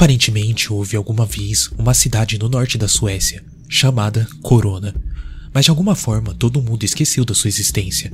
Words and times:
Aparentemente 0.00 0.72
houve 0.72 0.96
alguma 0.96 1.26
vez 1.26 1.68
uma 1.76 1.92
cidade 1.92 2.38
no 2.38 2.48
norte 2.48 2.78
da 2.78 2.88
Suécia, 2.88 3.44
chamada 3.68 4.26
Corona, 4.40 4.94
mas 5.52 5.66
de 5.66 5.70
alguma 5.70 5.94
forma 5.94 6.32
todo 6.32 6.62
mundo 6.62 6.84
esqueceu 6.84 7.22
da 7.22 7.34
sua 7.34 7.48
existência. 7.48 8.10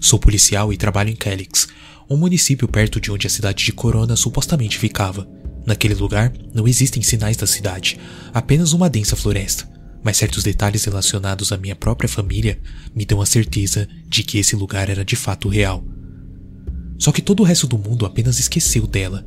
Sou 0.00 0.16
policial 0.16 0.72
e 0.72 0.76
trabalho 0.76 1.10
em 1.10 1.16
Kelix, 1.16 1.66
um 2.08 2.16
município 2.16 2.68
perto 2.68 3.00
de 3.00 3.10
onde 3.10 3.26
a 3.26 3.30
cidade 3.30 3.64
de 3.64 3.72
Corona 3.72 4.14
supostamente 4.14 4.78
ficava. 4.78 5.28
Naquele 5.66 5.94
lugar 5.94 6.32
não 6.54 6.68
existem 6.68 7.02
sinais 7.02 7.36
da 7.36 7.48
cidade, 7.48 7.98
apenas 8.32 8.72
uma 8.72 8.88
densa 8.88 9.16
floresta, 9.16 9.68
mas 10.04 10.16
certos 10.16 10.44
detalhes 10.44 10.84
relacionados 10.84 11.50
à 11.50 11.56
minha 11.56 11.74
própria 11.74 12.08
família 12.08 12.60
me 12.94 13.04
dão 13.04 13.20
a 13.20 13.26
certeza 13.26 13.88
de 14.06 14.22
que 14.22 14.38
esse 14.38 14.54
lugar 14.54 14.88
era 14.88 15.04
de 15.04 15.16
fato 15.16 15.48
real. 15.48 15.84
Só 16.96 17.10
que 17.10 17.20
todo 17.20 17.40
o 17.40 17.44
resto 17.44 17.66
do 17.66 17.76
mundo 17.76 18.06
apenas 18.06 18.38
esqueceu 18.38 18.86
dela. 18.86 19.26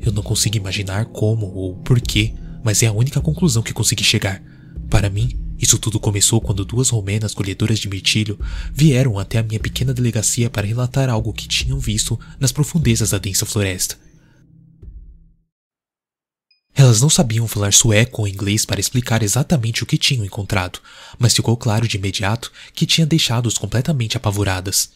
Eu 0.00 0.12
não 0.12 0.22
consigo 0.22 0.56
imaginar 0.56 1.06
como 1.06 1.46
ou 1.46 1.76
porquê, 1.76 2.34
mas 2.62 2.82
é 2.82 2.86
a 2.86 2.92
única 2.92 3.20
conclusão 3.20 3.62
que 3.62 3.72
consegui 3.72 4.04
chegar. 4.04 4.42
Para 4.88 5.10
mim, 5.10 5.38
isso 5.58 5.78
tudo 5.78 5.98
começou 5.98 6.40
quando 6.40 6.64
duas 6.64 6.90
romenas 6.90 7.34
colhedoras 7.34 7.78
de 7.78 7.88
mirtilho 7.88 8.38
vieram 8.72 9.18
até 9.18 9.38
a 9.38 9.42
minha 9.42 9.58
pequena 9.58 9.92
delegacia 9.92 10.48
para 10.48 10.66
relatar 10.66 11.08
algo 11.08 11.32
que 11.32 11.48
tinham 11.48 11.80
visto 11.80 12.18
nas 12.38 12.52
profundezas 12.52 13.10
da 13.10 13.18
densa 13.18 13.44
floresta. 13.44 13.98
Elas 16.78 17.00
não 17.00 17.10
sabiam 17.10 17.48
falar 17.48 17.72
sueco 17.72 18.22
ou 18.22 18.28
inglês 18.28 18.64
para 18.64 18.78
explicar 18.78 19.20
exatamente 19.20 19.82
o 19.82 19.86
que 19.86 19.98
tinham 19.98 20.24
encontrado, 20.24 20.78
mas 21.18 21.34
ficou 21.34 21.56
claro 21.56 21.88
de 21.88 21.96
imediato 21.96 22.52
que 22.72 22.86
tinha 22.86 23.04
deixado-os 23.04 23.58
completamente 23.58 24.16
apavoradas. 24.16 24.90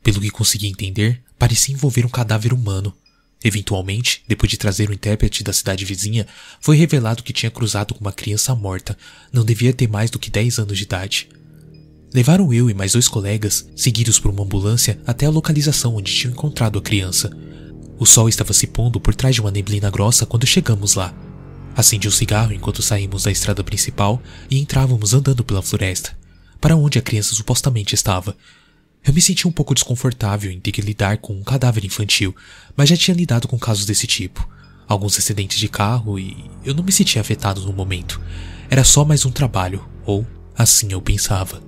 Pelo 0.00 0.20
que 0.20 0.30
consegui 0.30 0.68
entender, 0.68 1.24
parecia 1.36 1.74
envolver 1.74 2.06
um 2.06 2.08
cadáver 2.08 2.52
humano. 2.52 2.94
Eventualmente, 3.42 4.22
depois 4.28 4.50
de 4.50 4.58
trazer 4.58 4.90
o 4.90 4.92
intérprete 4.92 5.42
da 5.42 5.52
cidade 5.52 5.84
vizinha, 5.84 6.26
foi 6.60 6.76
revelado 6.76 7.22
que 7.22 7.32
tinha 7.32 7.50
cruzado 7.50 7.94
com 7.94 8.00
uma 8.00 8.12
criança 8.12 8.54
morta, 8.54 8.96
não 9.32 9.44
devia 9.44 9.72
ter 9.72 9.88
mais 9.88 10.10
do 10.10 10.18
que 10.18 10.30
10 10.30 10.58
anos 10.58 10.76
de 10.76 10.84
idade. 10.84 11.28
Levaram 12.12 12.52
eu 12.52 12.68
e 12.68 12.74
mais 12.74 12.92
dois 12.92 13.08
colegas, 13.08 13.66
seguidos 13.74 14.18
por 14.18 14.30
uma 14.30 14.42
ambulância, 14.42 15.00
até 15.06 15.26
a 15.26 15.30
localização 15.30 15.94
onde 15.94 16.12
tinham 16.12 16.32
encontrado 16.32 16.78
a 16.78 16.82
criança. 16.82 17.30
O 17.98 18.04
sol 18.04 18.28
estava 18.28 18.52
se 18.52 18.66
pondo 18.66 19.00
por 19.00 19.14
trás 19.14 19.34
de 19.34 19.40
uma 19.40 19.50
neblina 19.50 19.90
grossa 19.90 20.26
quando 20.26 20.46
chegamos 20.46 20.94
lá. 20.94 21.14
Acendi 21.74 22.08
um 22.08 22.10
cigarro 22.10 22.52
enquanto 22.52 22.82
saímos 22.82 23.22
da 23.22 23.30
estrada 23.30 23.62
principal 23.62 24.20
e 24.50 24.58
entrávamos 24.58 25.14
andando 25.14 25.44
pela 25.44 25.62
floresta, 25.62 26.16
para 26.60 26.76
onde 26.76 26.98
a 26.98 27.02
criança 27.02 27.34
supostamente 27.34 27.94
estava. 27.94 28.36
Eu 29.04 29.14
me 29.14 29.20
senti 29.20 29.48
um 29.48 29.52
pouco 29.52 29.74
desconfortável 29.74 30.50
em 30.50 30.60
ter 30.60 30.72
que 30.72 30.80
lidar 30.80 31.18
com 31.18 31.32
um 31.32 31.42
cadáver 31.42 31.84
infantil, 31.84 32.34
mas 32.76 32.88
já 32.88 32.96
tinha 32.96 33.16
lidado 33.16 33.48
com 33.48 33.58
casos 33.58 33.86
desse 33.86 34.06
tipo. 34.06 34.48
Alguns 34.86 35.18
acidentes 35.18 35.58
de 35.58 35.68
carro 35.68 36.18
e 36.18 36.50
eu 36.64 36.74
não 36.74 36.84
me 36.84 36.92
sentia 36.92 37.20
afetado 37.20 37.62
no 37.62 37.72
momento. 37.72 38.20
Era 38.68 38.84
só 38.84 39.04
mais 39.04 39.24
um 39.24 39.30
trabalho, 39.30 39.88
ou 40.04 40.26
assim 40.56 40.92
eu 40.92 41.00
pensava. 41.00 41.62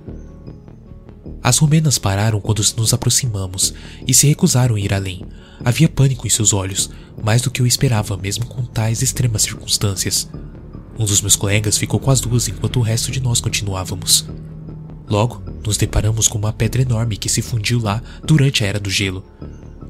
As 1.41 1.57
romenas 1.57 1.97
pararam 1.97 2.39
quando 2.39 2.63
nos 2.77 2.93
aproximamos 2.93 3.73
e 4.07 4.13
se 4.13 4.27
recusaram 4.27 4.75
a 4.75 4.79
ir 4.79 4.93
além, 4.93 5.25
Havia 5.65 5.87
pânico 5.87 6.27
em 6.27 6.29
seus 6.29 6.51
olhos, 6.51 6.89
mais 7.23 7.41
do 7.41 7.49
que 7.49 7.61
eu 7.61 7.65
esperava, 7.65 8.17
mesmo 8.17 8.45
com 8.45 8.65
tais 8.65 9.01
extremas 9.01 9.43
circunstâncias. 9.43 10.29
Um 10.99 11.05
dos 11.05 11.21
meus 11.21 11.37
colegas 11.37 11.77
ficou 11.77 11.99
com 11.99 12.11
as 12.11 12.19
duas 12.19 12.49
enquanto 12.49 12.79
o 12.79 12.81
resto 12.81 13.11
de 13.11 13.21
nós 13.21 13.39
continuávamos. 13.39 14.27
Logo, 15.07 15.43
nos 15.65 15.77
deparamos 15.77 16.27
com 16.27 16.37
uma 16.37 16.53
pedra 16.53 16.81
enorme 16.81 17.17
que 17.17 17.29
se 17.29 17.41
fundiu 17.41 17.79
lá 17.79 18.01
durante 18.23 18.63
a 18.63 18.67
era 18.67 18.79
do 18.79 18.89
gelo. 18.89 19.23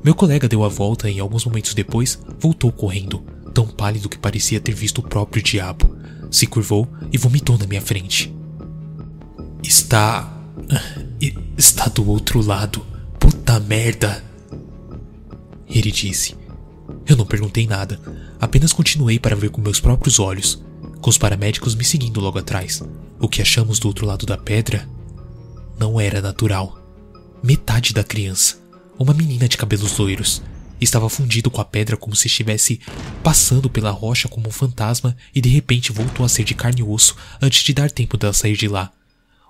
Meu 0.03 0.13
colega 0.13 0.47
deu 0.47 0.63
a 0.63 0.67
volta 0.67 1.09
e, 1.09 1.19
alguns 1.19 1.45
momentos 1.45 1.73
depois, 1.73 2.19
voltou 2.39 2.71
correndo, 2.71 3.23
tão 3.53 3.67
pálido 3.67 4.09
que 4.09 4.17
parecia 4.17 4.59
ter 4.59 4.73
visto 4.73 4.97
o 4.99 5.03
próprio 5.03 5.41
diabo. 5.41 5.95
Se 6.29 6.45
curvou 6.45 6.87
e 7.11 7.17
vomitou 7.17 7.57
na 7.57 7.67
minha 7.67 7.81
frente. 7.81 8.33
Está. 9.63 10.29
Está 11.57 11.85
do 11.85 12.09
outro 12.09 12.41
lado. 12.41 12.85
Puta 13.19 13.59
merda! 13.59 14.23
Ele 15.69 15.91
disse. 15.91 16.35
Eu 17.05 17.15
não 17.15 17.25
perguntei 17.25 17.65
nada, 17.65 17.99
apenas 18.39 18.73
continuei 18.73 19.19
para 19.19 19.35
ver 19.35 19.49
com 19.49 19.61
meus 19.61 19.79
próprios 19.79 20.19
olhos, 20.19 20.61
com 21.01 21.09
os 21.09 21.17
paramédicos 21.17 21.75
me 21.75 21.83
seguindo 21.83 22.19
logo 22.19 22.39
atrás. 22.39 22.81
O 23.19 23.27
que 23.27 23.41
achamos 23.41 23.79
do 23.79 23.87
outro 23.87 24.05
lado 24.05 24.25
da 24.25 24.37
pedra 24.37 24.87
não 25.77 25.99
era 25.99 26.21
natural. 26.21 26.79
Metade 27.41 27.93
da 27.93 28.03
criança, 28.03 28.57
uma 28.97 29.13
menina 29.13 29.47
de 29.47 29.57
cabelos 29.57 29.97
loiros, 29.97 30.41
estava 30.79 31.09
fundido 31.09 31.49
com 31.49 31.61
a 31.61 31.65
pedra 31.65 31.97
como 31.97 32.15
se 32.15 32.27
estivesse 32.27 32.79
passando 33.23 33.69
pela 33.69 33.91
rocha 33.91 34.27
como 34.27 34.47
um 34.47 34.51
fantasma 34.51 35.15
e 35.33 35.41
de 35.41 35.49
repente 35.49 35.91
voltou 35.91 36.25
a 36.25 36.29
ser 36.29 36.43
de 36.43 36.53
carne 36.53 36.81
e 36.81 36.83
osso 36.83 37.15
antes 37.41 37.63
de 37.63 37.73
dar 37.73 37.89
tempo 37.91 38.17
dela 38.17 38.33
sair 38.33 38.57
de 38.57 38.67
lá. 38.67 38.91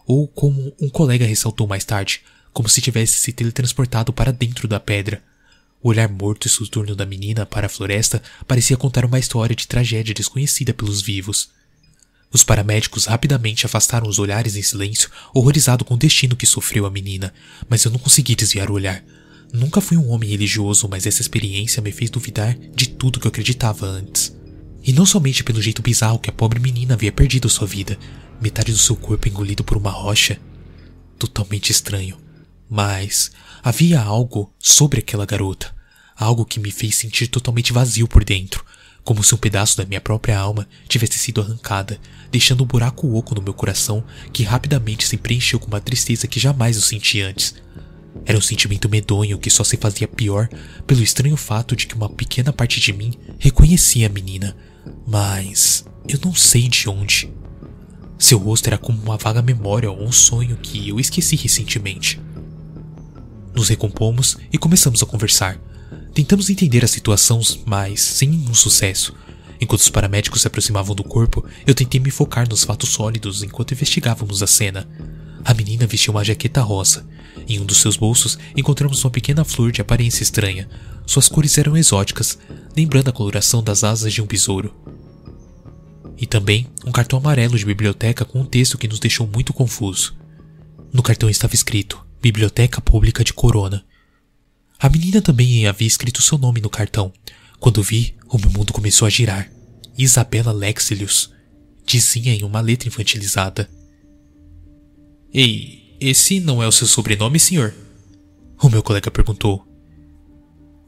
Ou 0.06 0.28
como 0.28 0.73
um 0.79 0.89
colega 0.89 1.25
ressaltou 1.25 1.67
mais 1.67 1.85
tarde, 1.85 2.22
como 2.51 2.69
se 2.69 2.81
tivesse 2.81 3.17
se 3.17 3.31
teletransportado 3.31 4.13
para 4.13 4.31
dentro 4.31 4.67
da 4.67 4.79
pedra. 4.79 5.23
O 5.81 5.90
olhar 5.90 6.07
morto 6.07 6.45
e 6.45 6.50
soturno 6.50 6.95
da 6.95 7.05
menina 7.05 7.45
para 7.45 7.66
a 7.66 7.69
floresta 7.69 8.22
parecia 8.47 8.78
contar 8.78 9.05
uma 9.05 9.19
história 9.19 9.55
de 9.55 9.67
tragédia 9.67 10.13
desconhecida 10.13 10.73
pelos 10.73 11.01
vivos. 11.01 11.50
Os 12.34 12.44
paramédicos 12.44 13.06
rapidamente 13.06 13.68
afastaram 13.68 14.08
os 14.10 14.18
olhares 14.18 14.56
em 14.56 14.64
silêncio, 14.64 15.10
horrorizado 15.34 15.86
com 15.86 15.94
o 15.94 15.98
destino 15.98 16.36
que 16.36 16.48
sofreu 16.48 16.88
a 16.88 16.90
menina, 16.90 17.32
mas 17.70 17.84
eu 17.84 17.92
não 17.92 18.00
consegui 18.00 18.36
desviar 18.36 18.72
o 18.72 18.74
olhar. 18.74 19.04
Nunca 19.54 19.80
fui 19.80 19.96
um 19.98 20.10
homem 20.10 20.32
religioso, 20.32 20.88
mas 20.90 21.06
essa 21.06 21.22
experiência 21.22 21.80
me 21.80 21.92
fez 21.92 22.10
duvidar 22.10 22.58
de 22.76 22.90
tudo 22.90 23.20
que 23.20 23.28
eu 23.28 23.30
acreditava 23.30 23.86
antes. 23.86 24.36
E 24.84 24.92
não 24.92 25.06
somente 25.06 25.44
pelo 25.44 25.62
jeito 25.62 25.84
bizarro 25.84 26.18
que 26.18 26.30
a 26.30 26.34
pobre 26.34 26.60
menina 26.60 26.96
havia 26.96 27.12
perdido 27.12 27.48
sua 27.48 27.68
vida, 27.68 28.00
metade 28.42 28.72
do 28.72 28.80
seu 28.80 28.96
corpo 28.96 29.28
engolido 29.28 29.64
por 29.64 29.78
uma 29.78 29.92
rocha. 29.92 30.40
Totalmente 31.20 31.70
estranho. 31.70 32.18
Mas 32.68 33.32
havia 33.62 34.02
algo 34.02 34.52
sobre 34.58 35.00
aquela 35.00 35.28
garota, 35.28 35.74
algo 36.16 36.46
que 36.46 36.60
me 36.60 36.72
fez 36.72 36.96
sentir 36.96 37.28
totalmente 37.28 37.72
vazio 37.72 38.08
por 38.08 38.24
dentro, 38.24 38.66
como 39.03 39.24
se 39.24 39.36
um 39.36 39.38
pedaço 39.38 39.78
da 39.78 39.86
minha 39.86 40.00
própria 40.00 40.38
alma 40.38 40.68
tivesse 40.88 41.18
sido 41.18 41.41
arrancada, 41.41 42.00
deixando 42.31 42.64
um 42.64 42.68
buraco 42.68 43.16
oco 43.16 43.36
no 43.36 43.41
meu 43.41 43.53
coração 43.53 44.03
que 44.31 44.44
rapidamente 44.44 45.06
se 45.06 45.18
preencheu 45.18 45.59
com 45.59 45.68
uma 45.68 45.81
tristeza 45.81 46.28
que 46.28 46.40
jamais 46.40 46.75
eu 46.75 46.81
senti 46.81 47.22
antes. 47.22 47.56
Era 48.25 48.38
um 48.38 48.41
sentimento 48.41 48.88
medonho 48.88 49.38
que 49.38 49.50
só 49.50 49.64
se 49.64 49.75
fazia 49.75 50.08
pior 50.08 50.47
pelo 50.88 51.03
estranho 51.03 51.36
fato 51.36 51.75
de 51.75 51.88
que 51.88 51.96
uma 51.96 52.09
pequena 52.09 52.53
parte 52.53 52.80
de 52.80 52.94
mim 52.94 53.14
reconhecia 53.38 54.08
a 54.08 54.09
menina, 54.09 54.56
mas 55.06 55.85
eu 56.08 56.20
não 56.24 56.34
sei 56.34 56.68
de 56.68 56.90
onde. 56.90 57.31
Seu 58.18 58.38
rosto 58.38 58.68
era 58.68 58.78
como 58.78 59.02
uma 59.02 59.18
vaga 59.18 59.41
memória 59.41 59.91
ou 59.91 60.02
um 60.02 60.12
sonho 60.12 60.56
que 60.58 60.88
eu 60.88 61.00
esqueci 61.00 61.35
recentemente. 61.35 62.22
Nos 63.53 63.68
recompomos 63.68 64.38
e 64.52 64.58
começamos 64.58 65.03
a 65.03 65.06
conversar. 65.06 65.59
Tentamos 66.13 66.50
entender 66.50 66.85
a 66.85 66.88
situação, 66.88 67.41
mas 67.66 68.00
sem 68.00 68.29
nenhum 68.29 68.53
sucesso. 68.53 69.16
Enquanto 69.59 69.81
os 69.81 69.90
paramédicos 69.90 70.41
se 70.41 70.47
aproximavam 70.47 70.94
do 70.94 71.03
corpo, 71.03 71.44
eu 71.66 71.74
tentei 71.74 72.00
me 72.00 72.12
focar 72.12 72.47
nos 72.47 72.63
fatos 72.63 72.90
sólidos 72.90 73.41
enquanto 73.41 73.72
investigávamos 73.72 74.44
a 74.44 74.47
cena. 74.47 74.88
A 75.44 75.56
menina 75.56 75.88
vestia 75.88 76.12
uma 76.12 76.23
jaqueta 76.23 76.62
rosa. 76.62 77.03
Em 77.47 77.59
um 77.59 77.66
dos 77.66 77.78
seus 77.78 77.97
bolsos 77.97 78.38
encontramos 78.56 79.03
uma 79.03 79.09
pequena 79.09 79.44
flor 79.44 79.72
de 79.72 79.81
aparência 79.81 80.22
estranha. 80.22 80.69
Suas 81.06 81.28
cores 81.28 81.57
eram 81.57 81.75
exóticas, 81.75 82.38
lembrando 82.78 83.09
a 83.09 83.13
coloração 83.13 83.63
das 83.63 83.84
asas 83.84 84.13
de 84.13 84.22
um 84.22 84.28
besouro. 84.28 84.72
E 86.16 86.28
também 86.28 86.68
um 86.85 86.91
cartão 86.91 87.18
amarelo 87.18 87.57
de 87.57 87.66
biblioteca 87.66 88.23
com 88.23 88.41
um 88.41 88.46
texto 88.46 88.78
que 88.78 88.88
nos 88.88 89.00
deixou 89.00 89.25
muito 89.25 89.52
confuso. 89.52 90.16
No 90.93 91.02
cartão 91.02 91.28
estava 91.28 91.55
escrito: 91.55 92.05
Biblioteca 92.22 92.79
Pública 92.79 93.23
de 93.23 93.34
Corona. 93.34 93.84
A 94.84 94.90
menina 94.90 95.22
também 95.22 95.66
havia 95.66 95.88
escrito 95.88 96.22
seu 96.22 96.38
nome 96.38 96.59
no 96.59 96.70
cartão. 96.70 97.14
Quando 97.58 97.82
vi, 97.82 98.18
o 98.28 98.38
meu 98.38 98.50
mundo 98.50 98.74
começou 98.74 99.06
a 99.06 99.09
girar. 99.09 99.50
Isabela 99.97 100.52
Lexilius. 100.52 101.32
Dizia 101.85 102.34
em 102.34 102.44
uma 102.44 102.59
letra 102.59 102.90
infantilizada. 102.90 103.70
Ei, 105.34 105.96
esse 106.02 106.41
não 106.41 106.62
é 106.62 106.68
o 106.68 106.72
seu 106.72 106.85
sobrenome, 106.85 107.40
senhor? 107.40 107.74
O 108.62 108.68
meu 108.68 108.84
colega 108.84 109.09
perguntou. 109.09 109.66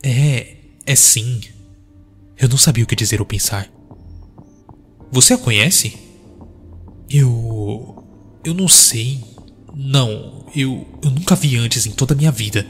É, 0.03 0.57
é 0.85 0.93
sim. 0.93 1.39
Eu 2.37 2.49
não 2.49 2.57
sabia 2.57 2.83
o 2.83 2.87
que 2.87 2.97
dizer 2.97 3.21
ou 3.21 3.25
pensar. 3.25 3.71
Você 5.09 5.35
a 5.35 5.37
conhece? 5.37 5.97
Eu. 7.09 8.05
Eu 8.43 8.53
não 8.53 8.67
sei. 8.67 9.23
Não, 9.73 10.51
eu, 10.53 10.85
eu 11.01 11.11
nunca 11.11 11.33
vi 11.33 11.55
antes 11.55 11.85
em 11.85 11.91
toda 11.93 12.13
a 12.13 12.17
minha 12.17 12.31
vida. 12.31 12.67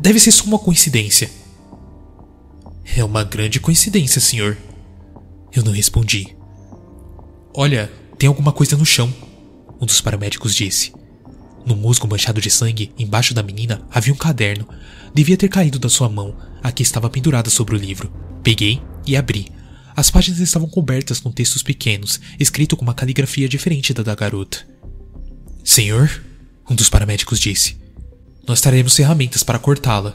Deve 0.00 0.18
ser 0.18 0.32
só 0.32 0.44
uma 0.44 0.58
coincidência. 0.58 1.30
É 2.96 3.04
uma 3.04 3.22
grande 3.22 3.60
coincidência, 3.60 4.18
senhor. 4.18 4.56
Eu 5.54 5.62
não 5.62 5.72
respondi. 5.72 6.34
Olha, 7.52 7.92
tem 8.18 8.26
alguma 8.26 8.50
coisa 8.50 8.78
no 8.78 8.86
chão, 8.86 9.12
um 9.78 9.84
dos 9.84 10.00
paramédicos 10.00 10.54
disse. 10.54 10.92
No 11.66 11.76
musgo 11.76 12.08
manchado 12.08 12.40
de 12.40 12.50
sangue, 12.50 12.92
embaixo 12.98 13.34
da 13.34 13.42
menina, 13.42 13.82
havia 13.90 14.14
um 14.14 14.16
caderno. 14.16 14.66
Devia 15.12 15.36
ter 15.36 15.48
caído 15.48 15.78
da 15.78 15.90
sua 15.90 16.08
mão, 16.08 16.34
a 16.62 16.72
que 16.72 16.82
estava 16.82 17.10
pendurada 17.10 17.50
sobre 17.50 17.76
o 17.76 17.78
livro. 17.78 18.10
Peguei 18.42 18.80
e 19.06 19.16
abri, 19.16 19.48
As 19.94 20.10
páginas 20.10 20.40
estavam 20.40 20.68
cobertas 20.68 21.20
com 21.20 21.30
textos 21.30 21.62
pequenos, 21.62 22.18
escrito 22.38 22.74
com 22.74 22.82
uma 22.82 22.94
caligrafia 22.94 23.46
diferente 23.46 23.92
da 23.92 24.02
da 24.02 24.14
garota. 24.14 24.66
Senhor, 25.62 26.24
um 26.70 26.74
dos 26.74 26.88
paramédicos 26.88 27.38
disse, 27.38 27.76
nós 28.46 28.60
traremos 28.60 28.96
ferramentas 28.96 29.42
para 29.42 29.58
cortá-la. 29.58 30.14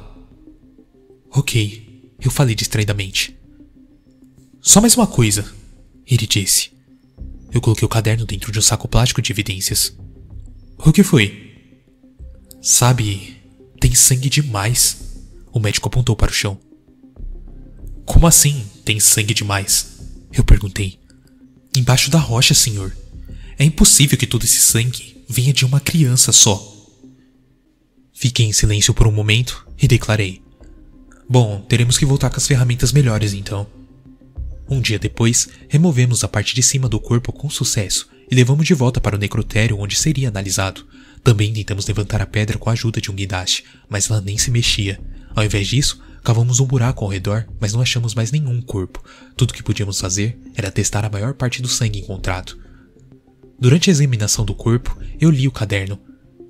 Ok, 1.32 2.14
eu 2.20 2.32
falei 2.32 2.56
distraidamente. 2.56 3.38
Só 4.62 4.82
mais 4.82 4.96
uma 4.96 5.08
coisa, 5.08 5.46
ele 6.08 6.26
disse. 6.26 6.72
Eu 7.52 7.62
coloquei 7.62 7.86
o 7.86 7.90
caderno 7.90 8.26
dentro 8.26 8.52
de 8.52 8.60
um 8.60 8.62
saco 8.62 8.88
plástico 8.88 9.22
de 9.22 9.32
evidências. 9.32 9.96
O 10.78 10.92
que 10.92 11.04
foi? 11.04 11.54
Sabe, 12.62 13.38
tem 13.80 13.94
sangue 13.94 14.30
demais. 14.30 14.98
O 15.54 15.60
médico 15.60 15.88
apontou 15.88 16.16
para 16.16 16.32
o 16.32 16.34
chão. 16.34 16.60
Como 18.06 18.28
assim 18.28 18.66
tem 18.84 19.00
sangue 19.00 19.34
demais? 19.34 20.00
Eu 20.34 20.44
perguntei. 20.44 21.00
Embaixo 21.76 22.10
da 22.10 22.20
rocha, 22.20 22.54
senhor. 22.54 22.96
É 23.58 23.64
impossível 23.64 24.18
que 24.18 24.28
todo 24.28 24.44
esse 24.44 24.60
sangue 24.60 25.24
venha 25.30 25.54
de 25.54 25.66
uma 25.66 25.80
criança 25.80 26.32
só. 26.32 26.75
Fiquei 28.18 28.46
em 28.46 28.54
silêncio 28.54 28.94
por 28.94 29.06
um 29.08 29.12
momento 29.12 29.68
e 29.78 29.90
declarei: 29.90 30.42
Bom, 31.30 31.60
teremos 31.68 31.98
que 31.98 32.06
voltar 32.06 32.30
com 32.30 32.38
as 32.38 32.48
ferramentas 32.48 32.94
melhores 32.94 33.34
então. 33.34 33.68
Um 34.70 34.80
dia 34.80 34.98
depois, 34.98 35.50
removemos 35.68 36.24
a 36.24 36.28
parte 36.28 36.56
de 36.56 36.64
cima 36.64 36.88
do 36.88 37.00
corpo 37.00 37.34
com 37.34 37.50
sucesso 37.50 38.10
e 38.32 38.34
levamos 38.34 38.66
de 38.66 38.74
volta 38.74 39.02
para 39.02 39.18
o 39.18 39.20
necrotério 39.20 39.78
onde 39.78 39.98
seria 39.98 40.30
analisado. 40.30 40.88
Também 41.24 41.54
tentamos 41.54 41.86
levantar 41.86 42.22
a 42.22 42.26
pedra 42.26 42.58
com 42.58 42.70
a 42.70 42.74
ajuda 42.74 43.02
de 43.02 43.12
um 43.12 43.16
guindaste, 43.16 43.66
mas 43.90 44.10
ela 44.10 44.22
nem 44.22 44.38
se 44.38 44.50
mexia. 44.50 45.00
Ao 45.36 45.44
invés 45.44 45.68
disso, 45.68 46.02
cavamos 46.24 46.62
um 46.62 46.66
buraco 46.66 47.04
ao 47.04 47.12
redor, 47.12 47.46
mas 47.60 47.74
não 47.74 47.82
achamos 47.82 48.16
mais 48.16 48.32
nenhum 48.32 48.62
corpo. 48.62 49.04
Tudo 49.36 49.54
que 49.54 49.62
podíamos 49.62 50.00
fazer 50.00 50.40
era 50.56 50.72
testar 50.72 51.04
a 51.04 51.10
maior 51.10 51.34
parte 51.34 51.62
do 51.62 51.68
sangue 51.68 52.00
encontrado. 52.00 52.58
Durante 53.60 53.90
a 53.90 53.92
examinação 53.92 54.46
do 54.46 54.56
corpo, 54.56 54.98
eu 55.20 55.30
li 55.30 55.48
o 55.48 55.52
caderno. 55.52 56.00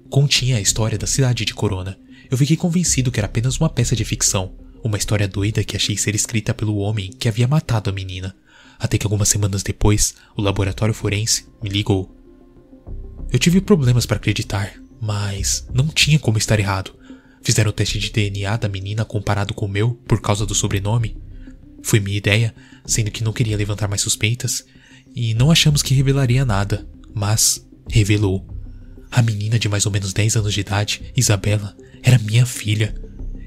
Continha 0.10 0.58
a 0.58 0.62
história 0.62 0.98
da 0.98 1.08
cidade 1.08 1.46
de 1.46 1.54
Corona. 1.54 1.98
Eu 2.30 2.38
fiquei 2.38 2.56
convencido 2.56 3.12
que 3.12 3.20
era 3.20 3.28
apenas 3.28 3.58
uma 3.58 3.70
peça 3.70 3.96
de 3.96 4.06
ficção, 4.06 4.54
uma 4.84 4.98
história 4.98 5.28
doida 5.28 5.64
que 5.64 5.76
achei 5.76 5.98
ser 5.98 6.14
escrita 6.14 6.54
pelo 6.54 6.78
homem 6.78 7.10
que 7.12 7.28
havia 7.28 7.48
matado 7.48 7.90
a 7.90 7.94
menina. 7.94 8.36
Até 8.78 8.98
que 8.98 9.06
algumas 9.06 9.30
semanas 9.30 9.64
depois, 9.64 10.16
o 10.38 10.42
laboratório 10.42 10.94
forense 10.94 11.48
me 11.62 11.70
ligou. 11.70 12.16
Eu 13.32 13.40
tive 13.40 13.60
problemas 13.60 14.06
para 14.06 14.18
acreditar, 14.18 14.74
mas 15.02 15.68
não 15.74 15.88
tinha 15.88 16.20
como 16.20 16.38
estar 16.38 16.60
errado. 16.60 16.94
Fizeram 17.42 17.72
o 17.72 17.74
teste 17.74 18.00
de 18.00 18.12
DNA 18.12 18.58
da 18.58 18.70
menina 18.70 19.04
comparado 19.04 19.54
com 19.54 19.66
o 19.66 19.70
meu 19.70 19.96
por 20.08 20.22
causa 20.22 20.46
do 20.46 20.56
sobrenome. 20.56 21.18
Foi 21.82 22.00
minha 22.00 22.18
ideia, 22.18 22.54
sendo 22.86 23.12
que 23.12 23.24
não 23.24 23.34
queria 23.34 23.58
levantar 23.58 23.88
mais 23.88 24.02
suspeitas, 24.02 24.66
e 25.16 25.34
não 25.34 25.52
achamos 25.52 25.82
que 25.82 25.94
revelaria 25.94 26.46
nada, 26.46 26.88
mas 27.14 27.66
revelou. 27.90 28.55
A 29.16 29.22
menina 29.22 29.58
de 29.58 29.70
mais 29.70 29.86
ou 29.86 29.94
menos 29.94 30.12
10 30.12 30.36
anos 30.36 30.54
de 30.54 30.60
idade, 30.60 31.02
Isabela, 31.16 31.74
era 32.04 32.20
minha 32.20 32.46
filha. 32.46 32.94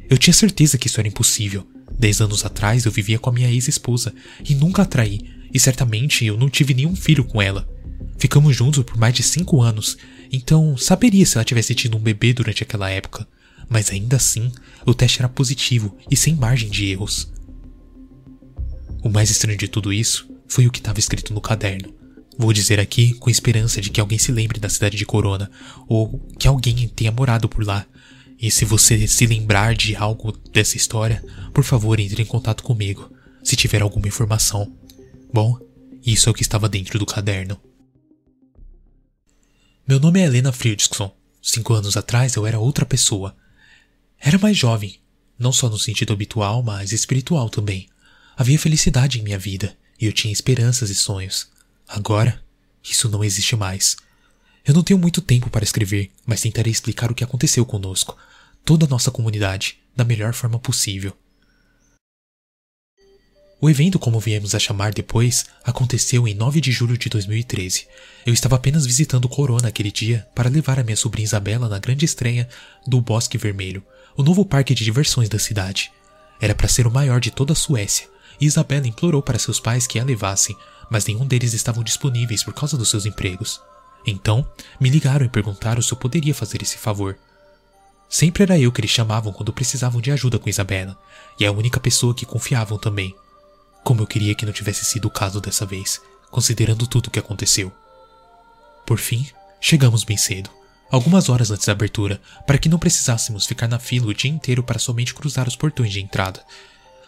Eu 0.09 0.17
tinha 0.17 0.33
certeza 0.33 0.79
que 0.79 0.87
isso 0.87 0.99
era 0.99 1.07
impossível. 1.07 1.69
Dez 1.93 2.23
anos 2.23 2.43
atrás 2.43 2.87
eu 2.87 2.91
vivia 2.91 3.19
com 3.19 3.29
a 3.29 3.33
minha 3.35 3.51
ex-esposa 3.51 4.15
e 4.49 4.55
nunca 4.55 4.81
a 4.81 4.87
traí, 4.87 5.21
e 5.53 5.61
certamente 5.61 6.25
eu 6.25 6.39
não 6.39 6.49
tive 6.49 6.73
nenhum 6.73 6.97
filho 6.97 7.23
com 7.23 7.43
ela. 7.43 7.69
Ficamos 8.19 8.57
juntos 8.57 8.83
por 8.83 8.97
mais 8.97 9.13
de 9.13 9.23
cinco 9.23 9.61
anos, 9.61 9.99
então 10.33 10.75
saberia 10.75 11.27
se 11.27 11.37
ela 11.37 11.45
tivesse 11.45 11.75
tido 11.75 11.99
um 11.99 12.01
bebê 12.01 12.33
durante 12.33 12.63
aquela 12.63 12.89
época. 12.89 13.29
Mas 13.69 13.91
ainda 13.91 14.17
assim, 14.17 14.51
o 14.87 14.95
teste 14.95 15.21
era 15.21 15.29
positivo 15.29 15.99
e 16.11 16.17
sem 16.17 16.35
margem 16.35 16.71
de 16.71 16.87
erros. 16.87 17.31
O 19.05 19.11
mais 19.11 19.29
estranho 19.29 19.59
de 19.59 19.69
tudo 19.69 19.93
isso 19.93 20.31
foi 20.49 20.67
o 20.67 20.71
que 20.71 20.79
estava 20.79 20.99
escrito 20.99 21.35
no 21.35 21.43
caderno. 21.43 21.98
Vou 22.39 22.53
dizer 22.53 22.79
aqui 22.79 23.15
com 23.15 23.29
esperança 23.29 23.81
de 23.81 23.91
que 23.91 24.01
alguém 24.01 24.17
se 24.17 24.31
lembre 24.31 24.61
da 24.61 24.69
cidade 24.69 24.97
de 24.97 25.05
Corona, 25.05 25.51
ou 25.89 26.21
que 26.39 26.47
alguém 26.47 26.87
tenha 26.87 27.11
morado 27.11 27.49
por 27.49 27.67
lá, 27.67 27.85
e 28.39 28.49
se 28.49 28.65
você 28.65 29.09
se 29.09 29.27
lembrar 29.27 29.75
de 29.75 29.97
algo 29.97 30.31
dessa 30.53 30.77
história, 30.77 31.25
por 31.53 31.65
favor 31.65 31.99
entre 31.99 32.23
em 32.23 32.27
contato 32.27 32.63
comigo, 32.63 33.13
se 33.43 33.57
tiver 33.57 33.83
alguma 33.83 34.07
informação. 34.07 34.73
Bom, 35.33 35.59
isso 36.07 36.29
é 36.29 36.31
o 36.31 36.35
que 36.35 36.43
estava 36.43 36.69
dentro 36.69 36.97
do 36.97 37.05
caderno. 37.05 37.61
Meu 39.87 39.99
nome 39.99 40.21
é 40.21 40.25
Helena 40.25 40.53
Friedrichson. 40.53 41.13
Cinco 41.43 41.75
anos 41.75 41.97
atrás 41.97 42.37
eu 42.37 42.47
era 42.47 42.61
outra 42.61 42.87
pessoa. 42.87 43.37
Era 44.17 44.39
mais 44.39 44.57
jovem, 44.57 45.01
não 45.37 45.51
só 45.51 45.69
no 45.69 45.79
sentido 45.79 46.13
habitual, 46.13 46.63
mas 46.63 46.93
espiritual 46.93 47.51
também. 47.51 47.89
Havia 48.37 48.59
felicidade 48.61 49.19
em 49.19 49.23
minha 49.23 49.39
vida 49.39 49.77
e 50.01 50.07
eu 50.07 50.13
tinha 50.13 50.33
esperanças 50.33 50.89
e 50.89 50.95
sonhos. 50.95 51.49
Agora, 51.89 52.41
isso 52.85 53.09
não 53.09 53.25
existe 53.25 53.57
mais. 53.57 53.97
Eu 54.65 54.75
não 54.75 54.83
tenho 54.83 54.99
muito 54.99 55.23
tempo 55.23 55.49
para 55.49 55.65
escrever, 55.65 56.11
mas 56.27 56.43
tentarei 56.43 56.71
explicar 56.71 57.11
o 57.11 57.15
que 57.15 57.25
aconteceu 57.25 57.65
conosco, 57.65 58.15
toda 58.65 58.85
a 58.85 58.89
nossa 58.89 59.11
comunidade, 59.11 59.79
da 59.97 60.05
melhor 60.05 60.35
forma 60.35 60.59
possível. 60.59 61.17
O 63.61 63.69
evento, 63.69 63.99
como 63.99 64.21
viemos 64.21 64.55
a 64.55 64.59
chamar 64.59 64.93
depois, 64.93 65.47
aconteceu 65.65 66.29
em 66.29 66.35
9 66.35 66.61
de 66.61 66.71
julho 66.71 66.97
de 66.97 67.09
2013. 67.09 67.89
Eu 68.25 68.33
estava 68.33 68.55
apenas 68.55 68.87
visitando 68.87 69.29
Corona 69.29 69.67
aquele 69.67 69.91
dia 69.91 70.29
para 70.33 70.49
levar 70.49 70.79
a 70.79 70.85
minha 70.85 70.97
sobrinha 70.97 71.25
Isabela 71.25 71.69
na 71.69 71.81
grande 71.81 72.05
estreia 72.05 72.49
do 72.87 73.01
Bosque 73.01 73.37
Vermelho, 73.37 73.83
o 74.17 74.23
novo 74.23 74.45
parque 74.45 74.75
de 74.75 74.85
diversões 74.85 75.29
da 75.29 75.41
cidade. 75.41 75.91
Era 76.41 76.55
para 76.55 76.69
ser 76.69 76.87
o 76.87 76.91
maior 76.91 77.19
de 77.19 77.33
toda 77.33 77.53
a 77.53 77.57
Suécia, 77.57 78.07
e 78.41 78.47
Isabela 78.47 78.87
implorou 78.87 79.23
para 79.23 79.41
seus 79.41 79.59
pais 79.59 79.89
que 79.89 79.99
a 79.99 80.05
levassem, 80.05 80.57
mas 80.91 81.07
nenhum 81.07 81.27
deles 81.27 81.53
estavam 81.53 81.85
disponíveis 81.85 82.43
por 82.43 82.55
causa 82.55 82.77
dos 82.77 82.89
seus 82.89 83.07
empregos. 83.07 83.61
Então, 84.07 84.47
me 84.81 84.89
ligaram 84.89 85.27
e 85.27 85.29
perguntaram 85.29 85.83
se 85.83 85.93
eu 85.93 85.97
poderia 85.97 86.35
fazer 86.35 86.63
esse 86.63 86.79
favor. 86.79 87.19
Sempre 88.09 88.43
era 88.43 88.59
eu 88.59 88.73
que 88.73 88.81
eles 88.81 88.91
chamavam 88.91 89.33
quando 89.33 89.53
precisavam 89.53 90.01
de 90.01 90.11
ajuda 90.11 90.39
com 90.39 90.49
Isabela, 90.49 90.99
e 91.39 91.45
é 91.45 91.49
a 91.49 91.53
única 91.53 91.79
pessoa 91.79 92.15
que 92.15 92.25
confiavam 92.25 92.79
também. 92.79 93.15
Como 93.85 94.03
eu 94.03 94.07
queria 94.07 94.35
que 94.35 94.47
não 94.47 94.53
tivesse 94.53 94.85
sido 94.85 95.07
o 95.07 95.11
caso 95.11 95.41
dessa 95.41 95.67
vez, 95.67 96.01
considerando 96.31 96.87
tudo 96.87 97.09
o 97.09 97.11
que 97.11 97.19
aconteceu. 97.19 97.71
Por 98.87 98.99
fim, 98.99 99.29
chegamos 99.61 100.05
bem 100.05 100.17
cedo, 100.17 100.49
algumas 100.91 101.29
horas 101.29 101.51
antes 101.51 101.67
da 101.67 101.73
abertura, 101.73 102.21
para 102.47 102.57
que 102.57 102.69
não 102.69 102.79
precisássemos 102.79 103.47
ficar 103.47 103.69
na 103.69 103.79
fila 103.79 104.07
o 104.07 104.15
dia 104.15 104.31
inteiro 104.31 104.63
para 104.63 104.79
somente 104.79 105.15
cruzar 105.15 105.47
os 105.47 105.57
portões 105.57 105.93
de 105.93 106.01
entrada. 106.01 106.43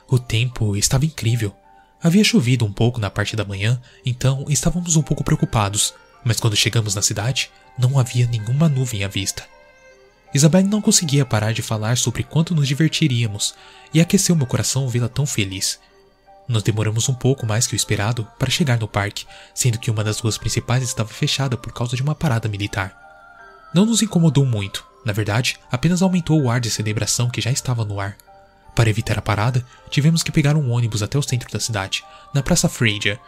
O 0.06 0.18
tempo 0.18 0.76
estava 0.76 1.06
incrível. 1.06 1.54
Havia 2.02 2.24
chovido 2.24 2.64
um 2.64 2.72
pouco 2.72 2.98
na 2.98 3.10
parte 3.10 3.36
da 3.36 3.44
manhã, 3.44 3.80
então 4.04 4.46
estávamos 4.48 4.96
um 4.96 5.02
pouco 5.02 5.22
preocupados, 5.22 5.92
mas 6.24 6.40
quando 6.40 6.56
chegamos 6.56 6.94
na 6.94 7.02
cidade, 7.02 7.50
não 7.78 7.98
havia 7.98 8.26
nenhuma 8.26 8.68
nuvem 8.68 9.04
à 9.04 9.08
vista. 9.08 9.44
Isabelle 10.32 10.68
não 10.68 10.80
conseguia 10.80 11.26
parar 11.26 11.52
de 11.52 11.60
falar 11.60 11.98
sobre 11.98 12.22
quanto 12.22 12.54
nos 12.54 12.66
divertiríamos, 12.66 13.54
e 13.92 14.00
aqueceu 14.00 14.34
meu 14.34 14.46
coração 14.46 14.88
vê-la 14.88 15.08
tão 15.08 15.26
feliz. 15.26 15.78
Nós 16.48 16.62
demoramos 16.62 17.08
um 17.08 17.14
pouco 17.14 17.44
mais 17.44 17.66
que 17.66 17.74
o 17.74 17.76
esperado 17.76 18.26
para 18.38 18.50
chegar 18.50 18.78
no 18.78 18.88
parque, 18.88 19.26
sendo 19.54 19.78
que 19.78 19.90
uma 19.90 20.02
das 20.02 20.20
ruas 20.20 20.38
principais 20.38 20.82
estava 20.82 21.08
fechada 21.08 21.56
por 21.56 21.72
causa 21.72 21.96
de 21.96 22.02
uma 22.02 22.14
parada 22.14 22.48
militar. 22.48 22.96
Não 23.74 23.84
nos 23.84 24.02
incomodou 24.02 24.46
muito, 24.46 24.84
na 25.04 25.12
verdade, 25.12 25.58
apenas 25.70 26.00
aumentou 26.00 26.40
o 26.40 26.50
ar 26.50 26.60
de 26.60 26.70
celebração 26.70 27.28
que 27.28 27.40
já 27.40 27.50
estava 27.50 27.84
no 27.84 28.00
ar. 28.00 28.16
Para 28.80 28.88
evitar 28.88 29.18
a 29.18 29.20
parada, 29.20 29.62
tivemos 29.90 30.22
que 30.22 30.32
pegar 30.32 30.56
um 30.56 30.70
ônibus 30.70 31.02
até 31.02 31.18
o 31.18 31.22
centro 31.22 31.52
da 31.52 31.60
cidade, 31.60 32.02
na 32.32 32.42
Praça 32.42 32.66
Freja, 32.66 33.20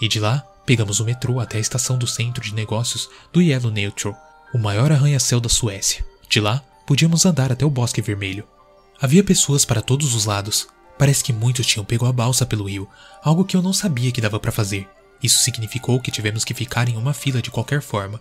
e 0.00 0.08
de 0.08 0.18
lá 0.18 0.38
pegamos 0.64 0.98
o 0.98 1.04
metrô 1.04 1.40
até 1.40 1.58
a 1.58 1.60
estação 1.60 1.98
do 1.98 2.06
centro 2.06 2.42
de 2.42 2.54
negócios 2.54 3.10
do 3.30 3.42
Yellow 3.42 3.70
Neutral, 3.70 4.16
o 4.54 4.56
maior 4.56 4.90
arranha-céu 4.90 5.40
da 5.40 5.48
Suécia. 5.50 6.02
De 6.26 6.40
lá, 6.40 6.62
podíamos 6.86 7.26
andar 7.26 7.52
até 7.52 7.66
o 7.66 7.70
Bosque 7.70 8.00
Vermelho. 8.00 8.44
Havia 8.98 9.22
pessoas 9.22 9.62
para 9.62 9.82
todos 9.82 10.14
os 10.14 10.24
lados. 10.24 10.66
Parece 10.96 11.22
que 11.22 11.34
muitos 11.34 11.66
tinham 11.66 11.84
pego 11.84 12.06
a 12.06 12.12
balsa 12.12 12.46
pelo 12.46 12.64
rio, 12.64 12.88
algo 13.22 13.44
que 13.44 13.58
eu 13.58 13.60
não 13.60 13.74
sabia 13.74 14.10
que 14.10 14.22
dava 14.22 14.40
para 14.40 14.50
fazer. 14.50 14.88
Isso 15.22 15.40
significou 15.40 16.00
que 16.00 16.10
tivemos 16.10 16.46
que 16.46 16.54
ficar 16.54 16.88
em 16.88 16.96
uma 16.96 17.12
fila 17.12 17.42
de 17.42 17.50
qualquer 17.50 17.82
forma. 17.82 18.18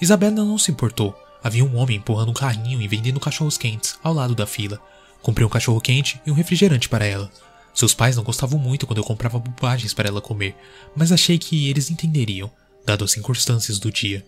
Isabela 0.00 0.36
não 0.36 0.56
se 0.56 0.70
importou. 0.70 1.14
Havia 1.44 1.66
um 1.66 1.76
homem 1.76 1.98
empurrando 1.98 2.30
um 2.30 2.34
carrinho 2.34 2.80
e 2.80 2.88
vendendo 2.88 3.20
cachorros 3.20 3.58
quentes 3.58 3.98
ao 4.02 4.14
lado 4.14 4.34
da 4.34 4.46
fila. 4.46 4.80
Comprei 5.22 5.46
um 5.46 5.50
cachorro 5.50 5.80
quente 5.80 6.20
e 6.24 6.30
um 6.30 6.34
refrigerante 6.34 6.88
para 6.88 7.04
ela. 7.04 7.30
Seus 7.74 7.94
pais 7.94 8.16
não 8.16 8.24
gostavam 8.24 8.58
muito 8.58 8.86
quando 8.86 8.98
eu 8.98 9.04
comprava 9.04 9.38
bobagens 9.38 9.94
para 9.94 10.08
ela 10.08 10.20
comer, 10.20 10.56
mas 10.96 11.12
achei 11.12 11.38
que 11.38 11.68
eles 11.68 11.90
entenderiam, 11.90 12.50
dado 12.84 13.04
as 13.04 13.12
circunstâncias 13.12 13.78
do 13.78 13.90
dia. 13.90 14.26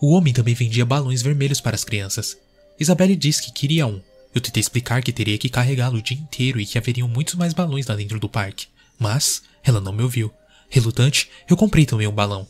O 0.00 0.12
homem 0.12 0.32
também 0.32 0.54
vendia 0.54 0.86
balões 0.86 1.20
vermelhos 1.20 1.60
para 1.60 1.74
as 1.74 1.84
crianças. 1.84 2.38
Isabelle 2.78 3.16
disse 3.16 3.42
que 3.42 3.52
queria 3.52 3.86
um. 3.86 4.00
Eu 4.34 4.40
tentei 4.40 4.60
explicar 4.60 5.02
que 5.02 5.12
teria 5.12 5.36
que 5.36 5.50
carregá-lo 5.50 5.98
o 5.98 6.02
dia 6.02 6.16
inteiro 6.16 6.60
e 6.60 6.64
que 6.64 6.78
haveriam 6.78 7.06
muitos 7.06 7.34
mais 7.34 7.52
balões 7.52 7.86
lá 7.86 7.94
dentro 7.94 8.18
do 8.18 8.28
parque. 8.28 8.68
Mas 8.98 9.42
ela 9.62 9.80
não 9.80 9.92
me 9.92 10.02
ouviu. 10.02 10.32
Relutante, 10.70 11.28
eu 11.48 11.56
comprei 11.56 11.84
também 11.84 12.06
um 12.06 12.12
balão. 12.12 12.46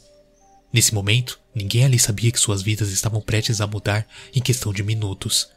Nesse 0.72 0.94
momento, 0.94 1.40
ninguém 1.52 1.84
ali 1.84 1.98
sabia 1.98 2.30
que 2.30 2.38
suas 2.38 2.62
vidas 2.62 2.90
estavam 2.90 3.20
prestes 3.20 3.60
a 3.60 3.66
mudar 3.66 4.06
em 4.32 4.40
questão 4.40 4.72
de 4.72 4.84
minutos. 4.84 5.48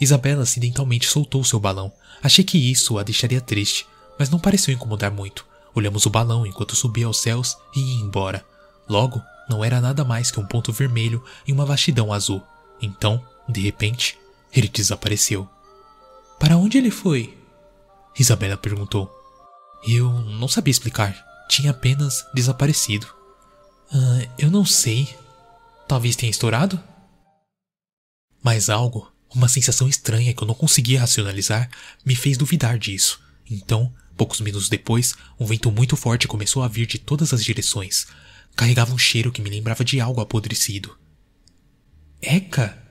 Isabela 0.00 0.42
acidentalmente 0.42 1.06
soltou 1.06 1.44
seu 1.44 1.58
balão. 1.58 1.92
Achei 2.22 2.44
que 2.44 2.58
isso 2.58 2.98
a 2.98 3.02
deixaria 3.02 3.40
triste, 3.40 3.86
mas 4.18 4.30
não 4.30 4.38
pareceu 4.38 4.72
incomodar 4.72 5.10
muito. 5.10 5.46
Olhamos 5.74 6.06
o 6.06 6.10
balão 6.10 6.46
enquanto 6.46 6.76
subia 6.76 7.06
aos 7.06 7.18
céus 7.18 7.56
e 7.74 7.80
ia 7.80 8.02
embora. 8.02 8.44
Logo, 8.88 9.22
não 9.48 9.64
era 9.64 9.80
nada 9.80 10.04
mais 10.04 10.30
que 10.30 10.40
um 10.40 10.46
ponto 10.46 10.72
vermelho 10.72 11.22
em 11.46 11.52
uma 11.52 11.64
vastidão 11.64 12.12
azul. 12.12 12.42
Então, 12.80 13.24
de 13.48 13.60
repente, 13.60 14.18
ele 14.52 14.68
desapareceu. 14.68 15.48
Para 16.38 16.56
onde 16.56 16.78
ele 16.78 16.90
foi? 16.90 17.36
Isabela 18.18 18.56
perguntou. 18.56 19.12
Eu 19.86 20.10
não 20.10 20.48
sabia 20.48 20.70
explicar. 20.70 21.16
Tinha 21.48 21.70
apenas 21.70 22.26
desaparecido. 22.34 23.06
Ah, 23.92 24.28
eu 24.38 24.50
não 24.50 24.64
sei. 24.64 25.16
Talvez 25.86 26.16
tenha 26.16 26.30
estourado? 26.30 26.82
Mas 28.42 28.68
algo, 28.68 29.10
uma 29.34 29.48
sensação 29.48 29.88
estranha 29.88 30.32
que 30.32 30.42
eu 30.42 30.46
não 30.46 30.54
conseguia 30.54 31.00
racionalizar, 31.00 31.70
me 32.04 32.14
fez 32.14 32.36
duvidar 32.36 32.78
disso. 32.78 33.20
Então, 33.50 33.92
poucos 34.16 34.40
minutos 34.40 34.68
depois, 34.68 35.14
um 35.38 35.46
vento 35.46 35.70
muito 35.70 35.96
forte 35.96 36.28
começou 36.28 36.62
a 36.62 36.68
vir 36.68 36.86
de 36.86 36.98
todas 36.98 37.32
as 37.32 37.44
direções. 37.44 38.06
Carregava 38.56 38.92
um 38.92 38.98
cheiro 38.98 39.30
que 39.30 39.40
me 39.40 39.50
lembrava 39.50 39.84
de 39.84 40.00
algo 40.00 40.20
apodrecido. 40.20 40.96
Eca! 42.20 42.82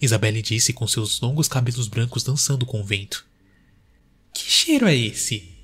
Isabelle 0.00 0.42
disse 0.42 0.72
com 0.72 0.86
seus 0.86 1.20
longos 1.20 1.48
cabelos 1.48 1.88
brancos 1.88 2.22
dançando 2.22 2.66
com 2.66 2.80
o 2.80 2.84
vento. 2.84 3.24
Que 4.34 4.50
cheiro 4.50 4.86
é 4.86 4.94
esse? 4.94 5.56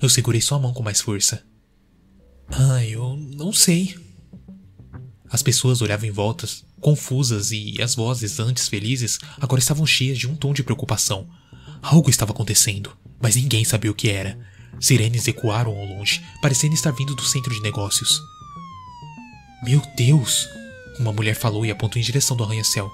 Eu 0.00 0.10
segurei 0.10 0.42
sua 0.42 0.58
mão 0.58 0.74
com 0.74 0.82
mais 0.82 1.00
força. 1.00 1.42
Ah, 2.48 2.84
eu 2.84 3.16
não 3.16 3.52
sei. 3.52 3.96
As 5.28 5.42
pessoas 5.42 5.80
olhavam 5.80 6.06
em 6.06 6.12
volta, 6.12 6.46
confusas, 6.86 7.50
e 7.50 7.82
as 7.82 7.96
vozes, 7.96 8.38
antes 8.38 8.68
felizes, 8.68 9.18
agora 9.40 9.58
estavam 9.58 9.84
cheias 9.84 10.16
de 10.16 10.28
um 10.28 10.36
tom 10.36 10.52
de 10.52 10.62
preocupação. 10.62 11.28
Algo 11.82 12.08
estava 12.08 12.30
acontecendo, 12.30 12.96
mas 13.20 13.34
ninguém 13.34 13.64
sabia 13.64 13.90
o 13.90 13.94
que 13.94 14.08
era. 14.08 14.38
Sirenes 14.78 15.26
ecoaram 15.26 15.76
ao 15.76 15.84
longe, 15.84 16.24
parecendo 16.40 16.74
estar 16.74 16.92
vindo 16.92 17.16
do 17.16 17.24
centro 17.24 17.52
de 17.52 17.60
negócios. 17.60 18.20
Meu 19.64 19.82
Deus! 19.96 20.48
Uma 21.00 21.12
mulher 21.12 21.34
falou 21.34 21.66
e 21.66 21.72
apontou 21.72 22.00
em 22.00 22.04
direção 22.04 22.36
do 22.36 22.44
arranha-céu. 22.44 22.88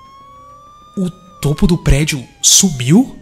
O 0.97 1.11
topo 1.43 1.67
do 1.67 1.77
prédio 1.77 2.27
sumiu? 2.41 3.19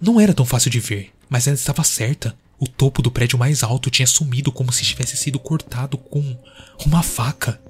Não 0.00 0.20
era 0.20 0.32
tão 0.32 0.46
fácil 0.46 0.70
de 0.70 0.78
ver, 0.78 1.12
mas 1.28 1.48
ela 1.48 1.56
estava 1.56 1.82
certa. 1.82 2.38
O 2.60 2.68
topo 2.68 3.02
do 3.02 3.10
prédio 3.10 3.40
mais 3.40 3.64
alto 3.64 3.90
tinha 3.90 4.06
sumido 4.06 4.52
como 4.52 4.70
se 4.70 4.84
tivesse 4.84 5.16
sido 5.16 5.40
cortado 5.40 5.98
com 5.98 6.38
uma 6.86 7.02
faca. 7.02 7.60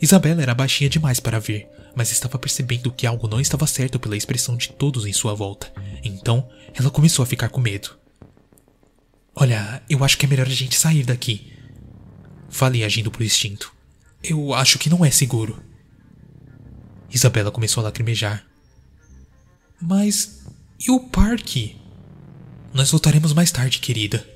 Isabela 0.00 0.42
era 0.42 0.54
baixinha 0.54 0.90
demais 0.90 1.20
para 1.20 1.38
ver, 1.38 1.68
mas 1.94 2.12
estava 2.12 2.38
percebendo 2.38 2.92
que 2.92 3.06
algo 3.06 3.28
não 3.28 3.40
estava 3.40 3.66
certo 3.66 3.98
pela 3.98 4.16
expressão 4.16 4.56
de 4.56 4.70
todos 4.70 5.06
em 5.06 5.12
sua 5.12 5.34
volta. 5.34 5.72
Então, 6.04 6.48
ela 6.74 6.90
começou 6.90 7.22
a 7.22 7.26
ficar 7.26 7.48
com 7.48 7.60
medo. 7.60 7.96
Olha, 9.34 9.82
eu 9.88 10.02
acho 10.04 10.16
que 10.16 10.26
é 10.26 10.28
melhor 10.28 10.46
a 10.46 10.50
gente 10.50 10.78
sair 10.78 11.04
daqui. 11.04 11.52
Falei 12.48 12.84
agindo 12.84 13.10
por 13.10 13.22
instinto. 13.22 13.72
Eu 14.22 14.54
acho 14.54 14.78
que 14.78 14.90
não 14.90 15.04
é 15.04 15.10
seguro. 15.10 15.62
Isabela 17.10 17.50
começou 17.50 17.80
a 17.80 17.84
lacrimejar. 17.84 18.46
Mas 19.80 20.44
e 20.78 20.90
o 20.90 21.00
parque? 21.00 21.76
Nós 22.72 22.90
voltaremos 22.90 23.32
mais 23.32 23.50
tarde, 23.50 23.78
querida. 23.78 24.26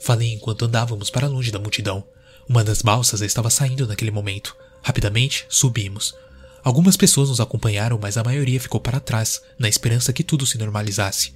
Falei 0.00 0.32
enquanto 0.32 0.64
andávamos 0.64 1.08
para 1.08 1.28
longe 1.28 1.50
da 1.50 1.58
multidão. 1.58 2.04
Uma 2.48 2.64
das 2.64 2.82
balsas 2.82 3.20
estava 3.22 3.48
saindo 3.48 3.86
naquele 3.86 4.10
momento. 4.10 4.54
Rapidamente, 4.82 5.46
subimos. 5.48 6.14
Algumas 6.64 6.96
pessoas 6.96 7.28
nos 7.28 7.40
acompanharam, 7.40 7.98
mas 8.00 8.16
a 8.16 8.24
maioria 8.24 8.60
ficou 8.60 8.80
para 8.80 9.00
trás, 9.00 9.42
na 9.58 9.68
esperança 9.68 10.12
que 10.12 10.22
tudo 10.22 10.46
se 10.46 10.58
normalizasse. 10.58 11.34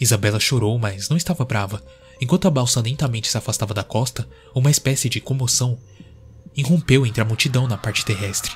Isabela 0.00 0.40
chorou, 0.40 0.78
mas 0.78 1.08
não 1.08 1.16
estava 1.16 1.44
brava. 1.44 1.82
Enquanto 2.20 2.46
a 2.46 2.50
balsa 2.50 2.80
lentamente 2.80 3.28
se 3.28 3.36
afastava 3.36 3.74
da 3.74 3.82
costa, 3.82 4.28
uma 4.54 4.70
espécie 4.70 5.08
de 5.08 5.20
comoção 5.20 5.78
irrompeu 6.56 7.06
entre 7.06 7.20
a 7.20 7.24
multidão 7.24 7.66
na 7.66 7.76
parte 7.76 8.04
terrestre. 8.04 8.52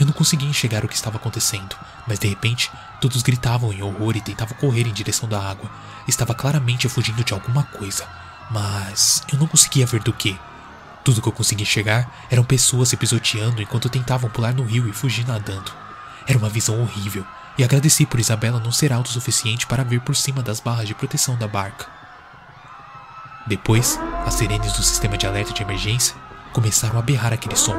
Eu 0.00 0.06
não 0.06 0.12
conseguia 0.12 0.48
enxergar 0.48 0.84
o 0.84 0.88
que 0.88 0.94
estava 0.94 1.16
acontecendo, 1.16 1.76
mas 2.06 2.18
de 2.18 2.26
repente 2.26 2.70
todos 3.00 3.22
gritavam 3.22 3.72
em 3.72 3.82
horror 3.82 4.16
e 4.16 4.20
tentavam 4.20 4.56
correr 4.56 4.86
em 4.86 4.92
direção 4.92 5.28
da 5.28 5.40
água. 5.40 5.70
Estava 6.08 6.34
claramente 6.34 6.88
fugindo 6.88 7.22
de 7.22 7.32
alguma 7.32 7.64
coisa, 7.64 8.08
mas 8.50 9.22
eu 9.32 9.38
não 9.38 9.46
conseguia 9.46 9.86
ver 9.86 10.02
do 10.02 10.12
que. 10.12 10.36
Tudo 11.04 11.20
que 11.20 11.28
eu 11.28 11.32
conseguia 11.32 11.64
enxergar 11.64 12.26
eram 12.30 12.44
pessoas 12.44 12.88
se 12.88 12.96
pisoteando 12.96 13.60
enquanto 13.60 13.88
tentavam 13.88 14.30
pular 14.30 14.54
no 14.54 14.64
rio 14.64 14.88
e 14.88 14.92
fugir 14.92 15.26
nadando. 15.26 15.72
Era 16.26 16.38
uma 16.38 16.48
visão 16.48 16.80
horrível, 16.80 17.24
e 17.58 17.64
agradeci 17.64 18.06
por 18.06 18.20
Isabela 18.20 18.60
não 18.60 18.72
ser 18.72 18.92
alto 18.92 19.08
o 19.08 19.12
suficiente 19.12 19.66
para 19.66 19.82
ver 19.82 20.00
por 20.00 20.16
cima 20.16 20.42
das 20.42 20.60
barras 20.60 20.86
de 20.86 20.94
proteção 20.94 21.36
da 21.36 21.48
barca. 21.48 21.86
Depois, 23.46 23.98
as 24.24 24.34
sirenes 24.34 24.72
do 24.72 24.82
sistema 24.82 25.18
de 25.18 25.26
alerta 25.26 25.52
de 25.52 25.62
emergência 25.62 26.14
começaram 26.52 26.98
a 26.98 27.02
berrar 27.02 27.32
aquele 27.32 27.56
som, 27.56 27.74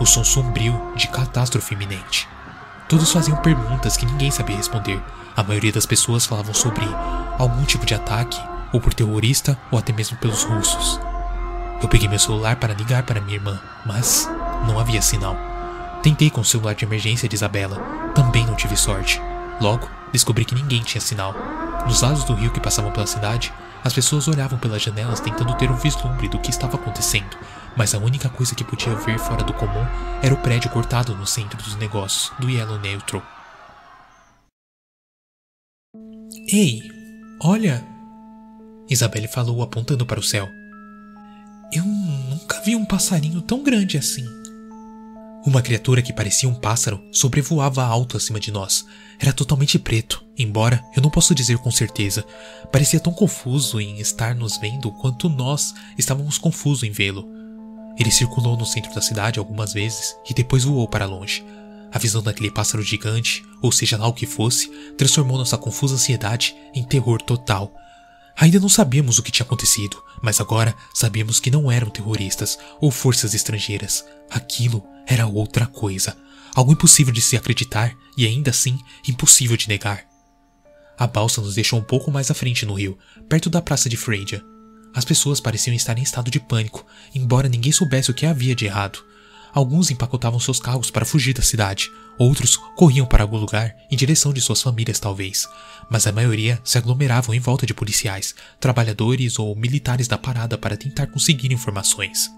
o 0.00 0.06
som 0.06 0.24
sombrio 0.24 0.92
de 0.96 1.06
catástrofe 1.08 1.74
iminente. 1.74 2.28
Todos 2.88 3.12
faziam 3.12 3.36
perguntas 3.38 3.96
que 3.96 4.06
ninguém 4.06 4.30
sabia 4.30 4.56
responder. 4.56 5.00
A 5.36 5.42
maioria 5.42 5.72
das 5.72 5.86
pessoas 5.86 6.26
falavam 6.26 6.52
sobre 6.52 6.84
algum 7.38 7.64
tipo 7.64 7.86
de 7.86 7.94
ataque, 7.94 8.40
ou 8.72 8.80
por 8.80 8.92
terrorista, 8.92 9.56
ou 9.70 9.78
até 9.78 9.92
mesmo 9.92 10.16
pelos 10.18 10.42
russos. 10.42 10.98
Eu 11.84 11.88
peguei 11.88 12.08
meu 12.08 12.18
celular 12.18 12.56
para 12.56 12.72
ligar 12.72 13.02
para 13.02 13.20
minha 13.20 13.36
irmã, 13.36 13.60
mas 13.84 14.26
não 14.66 14.78
havia 14.78 15.02
sinal. 15.02 15.36
Tentei 16.02 16.30
com 16.30 16.40
o 16.40 16.44
celular 16.44 16.74
de 16.74 16.82
emergência 16.82 17.28
de 17.28 17.34
Isabela, 17.34 17.76
também 18.14 18.46
não 18.46 18.54
tive 18.54 18.74
sorte. 18.74 19.20
Logo, 19.60 19.86
descobri 20.10 20.46
que 20.46 20.54
ninguém 20.54 20.82
tinha 20.82 20.98
sinal. 20.98 21.34
Nos 21.86 22.00
lados 22.00 22.24
do 22.24 22.32
rio 22.32 22.50
que 22.50 22.58
passavam 22.58 22.90
pela 22.90 23.06
cidade, 23.06 23.52
as 23.84 23.92
pessoas 23.92 24.26
olhavam 24.28 24.58
pelas 24.58 24.80
janelas 24.80 25.20
tentando 25.20 25.54
ter 25.58 25.70
um 25.70 25.76
vislumbre 25.76 26.26
do 26.26 26.38
que 26.38 26.48
estava 26.48 26.76
acontecendo, 26.76 27.36
mas 27.76 27.94
a 27.94 27.98
única 27.98 28.30
coisa 28.30 28.54
que 28.54 28.64
podia 28.64 28.94
ver 28.94 29.18
fora 29.18 29.44
do 29.44 29.52
comum 29.52 29.86
era 30.22 30.32
o 30.32 30.38
prédio 30.38 30.70
cortado 30.70 31.14
no 31.14 31.26
centro 31.26 31.62
dos 31.62 31.76
negócios 31.76 32.32
do 32.38 32.48
Yellow 32.48 32.78
Neutral. 32.78 33.22
Ei, 36.50 36.80
olha! 37.42 37.86
Isabelle 38.88 39.28
falou 39.28 39.62
apontando 39.62 40.06
para 40.06 40.18
o 40.18 40.22
céu. 40.22 40.48
Eu 41.72 41.84
nunca 41.84 42.60
vi 42.60 42.76
um 42.76 42.84
passarinho 42.84 43.42
tão 43.42 43.62
grande 43.62 43.98
assim. 43.98 44.24
Uma 45.46 45.60
criatura 45.60 46.00
que 46.00 46.12
parecia 46.12 46.48
um 46.48 46.54
pássaro 46.54 47.02
sobrevoava 47.12 47.84
alto 47.84 48.16
acima 48.16 48.40
de 48.40 48.50
nós. 48.50 48.86
Era 49.18 49.32
totalmente 49.32 49.78
preto, 49.78 50.24
embora 50.38 50.82
eu 50.96 51.02
não 51.02 51.10
possa 51.10 51.34
dizer 51.34 51.58
com 51.58 51.70
certeza. 51.70 52.24
Parecia 52.72 52.98
tão 52.98 53.12
confuso 53.12 53.78
em 53.78 54.00
estar 54.00 54.34
nos 54.34 54.56
vendo 54.56 54.90
quanto 54.90 55.28
nós 55.28 55.74
estávamos 55.98 56.38
confusos 56.38 56.82
em 56.82 56.90
vê-lo. 56.90 57.28
Ele 57.98 58.10
circulou 58.10 58.56
no 58.56 58.64
centro 58.64 58.94
da 58.94 59.02
cidade 59.02 59.38
algumas 59.38 59.72
vezes 59.72 60.16
e 60.28 60.32
depois 60.32 60.64
voou 60.64 60.88
para 60.88 61.06
longe. 61.06 61.44
A 61.92 61.98
visão 61.98 62.22
daquele 62.22 62.50
pássaro 62.50 62.82
gigante, 62.82 63.44
ou 63.62 63.70
seja 63.70 63.96
lá 63.96 64.08
o 64.08 64.14
que 64.14 64.26
fosse, 64.26 64.68
transformou 64.96 65.38
nossa 65.38 65.58
confusa 65.58 65.94
ansiedade 65.94 66.56
em 66.74 66.82
terror 66.82 67.20
total. 67.20 67.72
Ainda 68.36 68.58
não 68.58 68.68
sabíamos 68.68 69.18
o 69.18 69.22
que 69.22 69.30
tinha 69.30 69.46
acontecido, 69.46 70.02
mas 70.20 70.40
agora 70.40 70.74
sabíamos 70.92 71.38
que 71.38 71.50
não 71.50 71.70
eram 71.70 71.88
terroristas 71.88 72.58
ou 72.80 72.90
forças 72.90 73.32
estrangeiras. 73.34 74.04
Aquilo 74.28 74.84
era 75.06 75.26
outra 75.26 75.66
coisa, 75.66 76.16
algo 76.54 76.72
impossível 76.72 77.12
de 77.12 77.22
se 77.22 77.36
acreditar 77.36 77.94
e 78.16 78.26
ainda 78.26 78.50
assim 78.50 78.78
impossível 79.06 79.56
de 79.56 79.68
negar. 79.68 80.04
A 80.98 81.06
balsa 81.06 81.40
nos 81.40 81.54
deixou 81.54 81.78
um 81.78 81.82
pouco 81.82 82.10
mais 82.10 82.30
à 82.30 82.34
frente 82.34 82.66
no 82.66 82.74
rio, 82.74 82.98
perto 83.28 83.50
da 83.50 83.62
praça 83.62 83.88
de 83.88 83.96
Freja. 83.96 84.44
As 84.94 85.04
pessoas 85.04 85.40
pareciam 85.40 85.74
estar 85.74 85.98
em 85.98 86.02
estado 86.02 86.30
de 86.30 86.38
pânico, 86.38 86.86
embora 87.14 87.48
ninguém 87.48 87.72
soubesse 87.72 88.10
o 88.10 88.14
que 88.14 88.26
havia 88.26 88.54
de 88.54 88.66
errado. 88.66 89.04
Alguns 89.54 89.88
empacotavam 89.90 90.40
seus 90.40 90.58
carros 90.58 90.90
para 90.90 91.04
fugir 91.04 91.32
da 91.32 91.42
cidade, 91.42 91.88
outros 92.18 92.56
corriam 92.56 93.06
para 93.06 93.22
algum 93.22 93.36
lugar 93.38 93.76
em 93.88 93.96
direção 93.96 94.32
de 94.32 94.40
suas 94.40 94.60
famílias, 94.60 94.98
talvez, 94.98 95.46
mas 95.88 96.08
a 96.08 96.12
maioria 96.12 96.60
se 96.64 96.76
aglomeravam 96.76 97.32
em 97.32 97.38
volta 97.38 97.64
de 97.64 97.72
policiais, 97.72 98.34
trabalhadores 98.58 99.38
ou 99.38 99.54
militares 99.54 100.08
da 100.08 100.18
parada 100.18 100.58
para 100.58 100.76
tentar 100.76 101.06
conseguir 101.06 101.52
informações. 101.52 102.28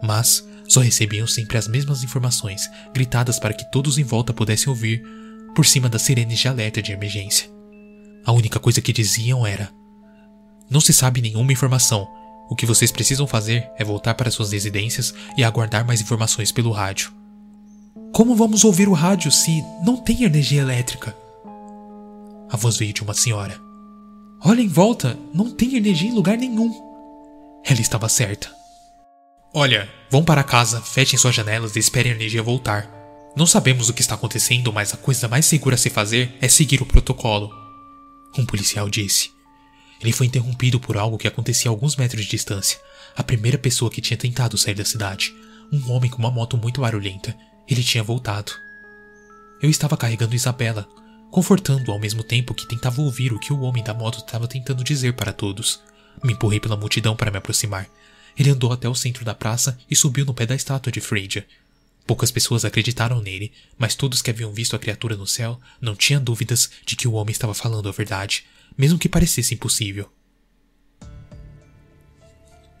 Mas 0.00 0.46
só 0.68 0.80
recebiam 0.80 1.26
sempre 1.26 1.58
as 1.58 1.66
mesmas 1.66 2.04
informações, 2.04 2.70
gritadas 2.94 3.40
para 3.40 3.54
que 3.54 3.68
todos 3.72 3.98
em 3.98 4.04
volta 4.04 4.32
pudessem 4.32 4.68
ouvir, 4.68 5.02
por 5.52 5.66
cima 5.66 5.88
das 5.88 6.02
sirenes 6.02 6.38
de 6.38 6.46
alerta 6.46 6.80
de 6.80 6.92
emergência. 6.92 7.50
A 8.24 8.30
única 8.30 8.60
coisa 8.60 8.80
que 8.80 8.92
diziam 8.92 9.44
era: 9.44 9.70
não 10.70 10.80
se 10.80 10.92
sabe 10.92 11.20
nenhuma 11.20 11.52
informação. 11.52 12.06
O 12.48 12.54
que 12.54 12.66
vocês 12.66 12.92
precisam 12.92 13.26
fazer 13.26 13.68
é 13.76 13.84
voltar 13.84 14.14
para 14.14 14.30
suas 14.30 14.52
residências 14.52 15.12
e 15.36 15.42
aguardar 15.42 15.84
mais 15.84 16.00
informações 16.00 16.52
pelo 16.52 16.70
rádio. 16.70 17.12
Como 18.12 18.36
vamos 18.36 18.64
ouvir 18.64 18.88
o 18.88 18.92
rádio 18.92 19.30
se 19.30 19.62
não 19.84 19.96
tem 19.96 20.22
energia 20.22 20.62
elétrica? 20.62 21.14
A 22.50 22.56
voz 22.56 22.76
veio 22.76 22.92
de 22.92 23.02
uma 23.02 23.14
senhora. 23.14 23.60
Olha 24.44 24.62
em 24.62 24.68
volta, 24.68 25.18
não 25.34 25.50
tem 25.50 25.76
energia 25.76 26.08
em 26.08 26.14
lugar 26.14 26.38
nenhum. 26.38 26.72
Ela 27.64 27.80
estava 27.80 28.08
certa. 28.08 28.54
Olha, 29.52 29.88
vão 30.10 30.22
para 30.24 30.44
casa, 30.44 30.80
fechem 30.80 31.18
suas 31.18 31.34
janelas 31.34 31.74
e 31.74 31.78
esperem 31.78 32.12
a 32.12 32.14
energia 32.14 32.42
voltar. 32.42 32.88
Não 33.36 33.46
sabemos 33.46 33.88
o 33.88 33.92
que 33.92 34.00
está 34.00 34.14
acontecendo, 34.14 34.72
mas 34.72 34.94
a 34.94 34.96
coisa 34.96 35.28
mais 35.28 35.46
segura 35.46 35.74
a 35.74 35.78
se 35.78 35.90
fazer 35.90 36.34
é 36.40 36.48
seguir 36.48 36.80
o 36.80 36.86
protocolo. 36.86 37.50
Um 38.38 38.46
policial 38.46 38.88
disse. 38.88 39.35
Ele 40.00 40.12
foi 40.12 40.26
interrompido 40.26 40.78
por 40.78 40.96
algo 40.96 41.18
que 41.18 41.28
acontecia 41.28 41.70
a 41.70 41.72
alguns 41.72 41.96
metros 41.96 42.24
de 42.24 42.30
distância. 42.30 42.78
A 43.16 43.22
primeira 43.22 43.58
pessoa 43.58 43.90
que 43.90 44.00
tinha 44.00 44.16
tentado 44.16 44.58
sair 44.58 44.74
da 44.74 44.84
cidade. 44.84 45.34
Um 45.72 45.90
homem 45.90 46.10
com 46.10 46.18
uma 46.18 46.30
moto 46.30 46.56
muito 46.56 46.80
barulhenta. 46.80 47.36
Ele 47.68 47.82
tinha 47.82 48.04
voltado. 48.04 48.52
Eu 49.60 49.70
estava 49.70 49.96
carregando 49.96 50.34
Isabela, 50.34 50.86
confortando 51.30 51.90
ao 51.90 51.98
mesmo 51.98 52.22
tempo 52.22 52.54
que 52.54 52.68
tentava 52.68 53.00
ouvir 53.00 53.32
o 53.32 53.38
que 53.38 53.52
o 53.52 53.60
homem 53.60 53.82
da 53.82 53.94
moto 53.94 54.18
estava 54.18 54.46
tentando 54.46 54.84
dizer 54.84 55.14
para 55.14 55.32
todos. 55.32 55.80
Me 56.22 56.34
empurrei 56.34 56.60
pela 56.60 56.76
multidão 56.76 57.16
para 57.16 57.30
me 57.30 57.38
aproximar. 57.38 57.88
Ele 58.38 58.50
andou 58.50 58.72
até 58.72 58.88
o 58.88 58.94
centro 58.94 59.24
da 59.24 59.34
praça 59.34 59.78
e 59.90 59.96
subiu 59.96 60.24
no 60.26 60.34
pé 60.34 60.44
da 60.44 60.54
estátua 60.54 60.92
de 60.92 61.00
Frazier. 61.00 61.46
Poucas 62.06 62.30
pessoas 62.30 62.64
acreditaram 62.64 63.20
nele, 63.20 63.52
mas 63.76 63.96
todos 63.96 64.22
que 64.22 64.30
haviam 64.30 64.52
visto 64.52 64.76
a 64.76 64.78
criatura 64.78 65.16
no 65.16 65.26
céu 65.26 65.58
não 65.80 65.96
tinham 65.96 66.22
dúvidas 66.22 66.70
de 66.84 66.94
que 66.94 67.08
o 67.08 67.14
homem 67.14 67.32
estava 67.32 67.52
falando 67.52 67.88
a 67.88 67.92
verdade, 67.92 68.44
mesmo 68.76 68.98
que 68.98 69.08
parecesse 69.08 69.54
impossível. 69.54 70.10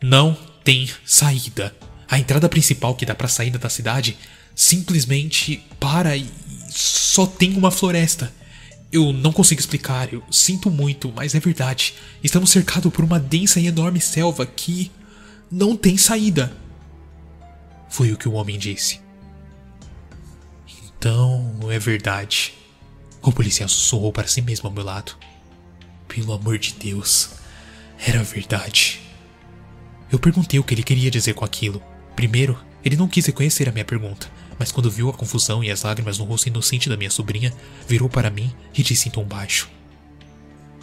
Não 0.02 0.34
tem 0.62 0.90
saída. 1.04 1.74
A 2.08 2.18
entrada 2.18 2.48
principal 2.48 2.94
que 2.94 3.06
dá 3.06 3.14
para 3.14 3.26
a 3.26 3.30
saída 3.30 3.58
da 3.58 3.68
cidade 3.68 4.16
simplesmente 4.54 5.62
para 5.78 6.16
e 6.16 6.28
só 6.68 7.26
tem 7.26 7.56
uma 7.56 7.70
floresta. 7.70 8.32
Eu 8.90 9.12
não 9.12 9.32
consigo 9.32 9.60
explicar, 9.60 10.12
eu 10.12 10.22
sinto 10.30 10.70
muito, 10.70 11.12
mas 11.14 11.34
é 11.34 11.40
verdade. 11.40 11.94
Estamos 12.22 12.50
cercados 12.50 12.92
por 12.92 13.04
uma 13.04 13.18
densa 13.18 13.60
e 13.60 13.66
enorme 13.66 14.00
selva 14.00 14.46
que 14.46 14.90
não 15.50 15.76
tem 15.76 15.96
saída. 15.96 16.56
Foi 17.88 18.12
o 18.12 18.16
que 18.16 18.28
o 18.28 18.32
homem 18.32 18.58
disse. 18.58 19.00
Então 20.98 21.58
é 21.70 21.78
verdade. 21.78 22.54
O 23.22 23.32
policial 23.32 23.68
sussurrou 23.68 24.12
para 24.12 24.28
si 24.28 24.40
mesmo 24.40 24.68
ao 24.68 24.74
meu 24.74 24.84
lado. 24.84 25.16
Pelo 26.16 26.32
amor 26.32 26.56
de 26.56 26.72
Deus, 26.72 27.28
era 27.98 28.24
verdade. 28.24 29.02
Eu 30.10 30.18
perguntei 30.18 30.58
o 30.58 30.64
que 30.64 30.72
ele 30.72 30.82
queria 30.82 31.10
dizer 31.10 31.34
com 31.34 31.44
aquilo. 31.44 31.82
Primeiro, 32.16 32.58
ele 32.82 32.96
não 32.96 33.06
quis 33.06 33.26
reconhecer 33.26 33.68
a 33.68 33.72
minha 33.72 33.84
pergunta, 33.84 34.32
mas 34.58 34.72
quando 34.72 34.90
viu 34.90 35.10
a 35.10 35.12
confusão 35.12 35.62
e 35.62 35.70
as 35.70 35.82
lágrimas 35.82 36.16
no 36.16 36.24
rosto 36.24 36.46
inocente 36.46 36.88
da 36.88 36.96
minha 36.96 37.10
sobrinha, 37.10 37.52
virou 37.86 38.08
para 38.08 38.30
mim 38.30 38.50
e 38.74 38.82
disse 38.82 39.10
em 39.10 39.12
tom 39.12 39.24
baixo: 39.24 39.68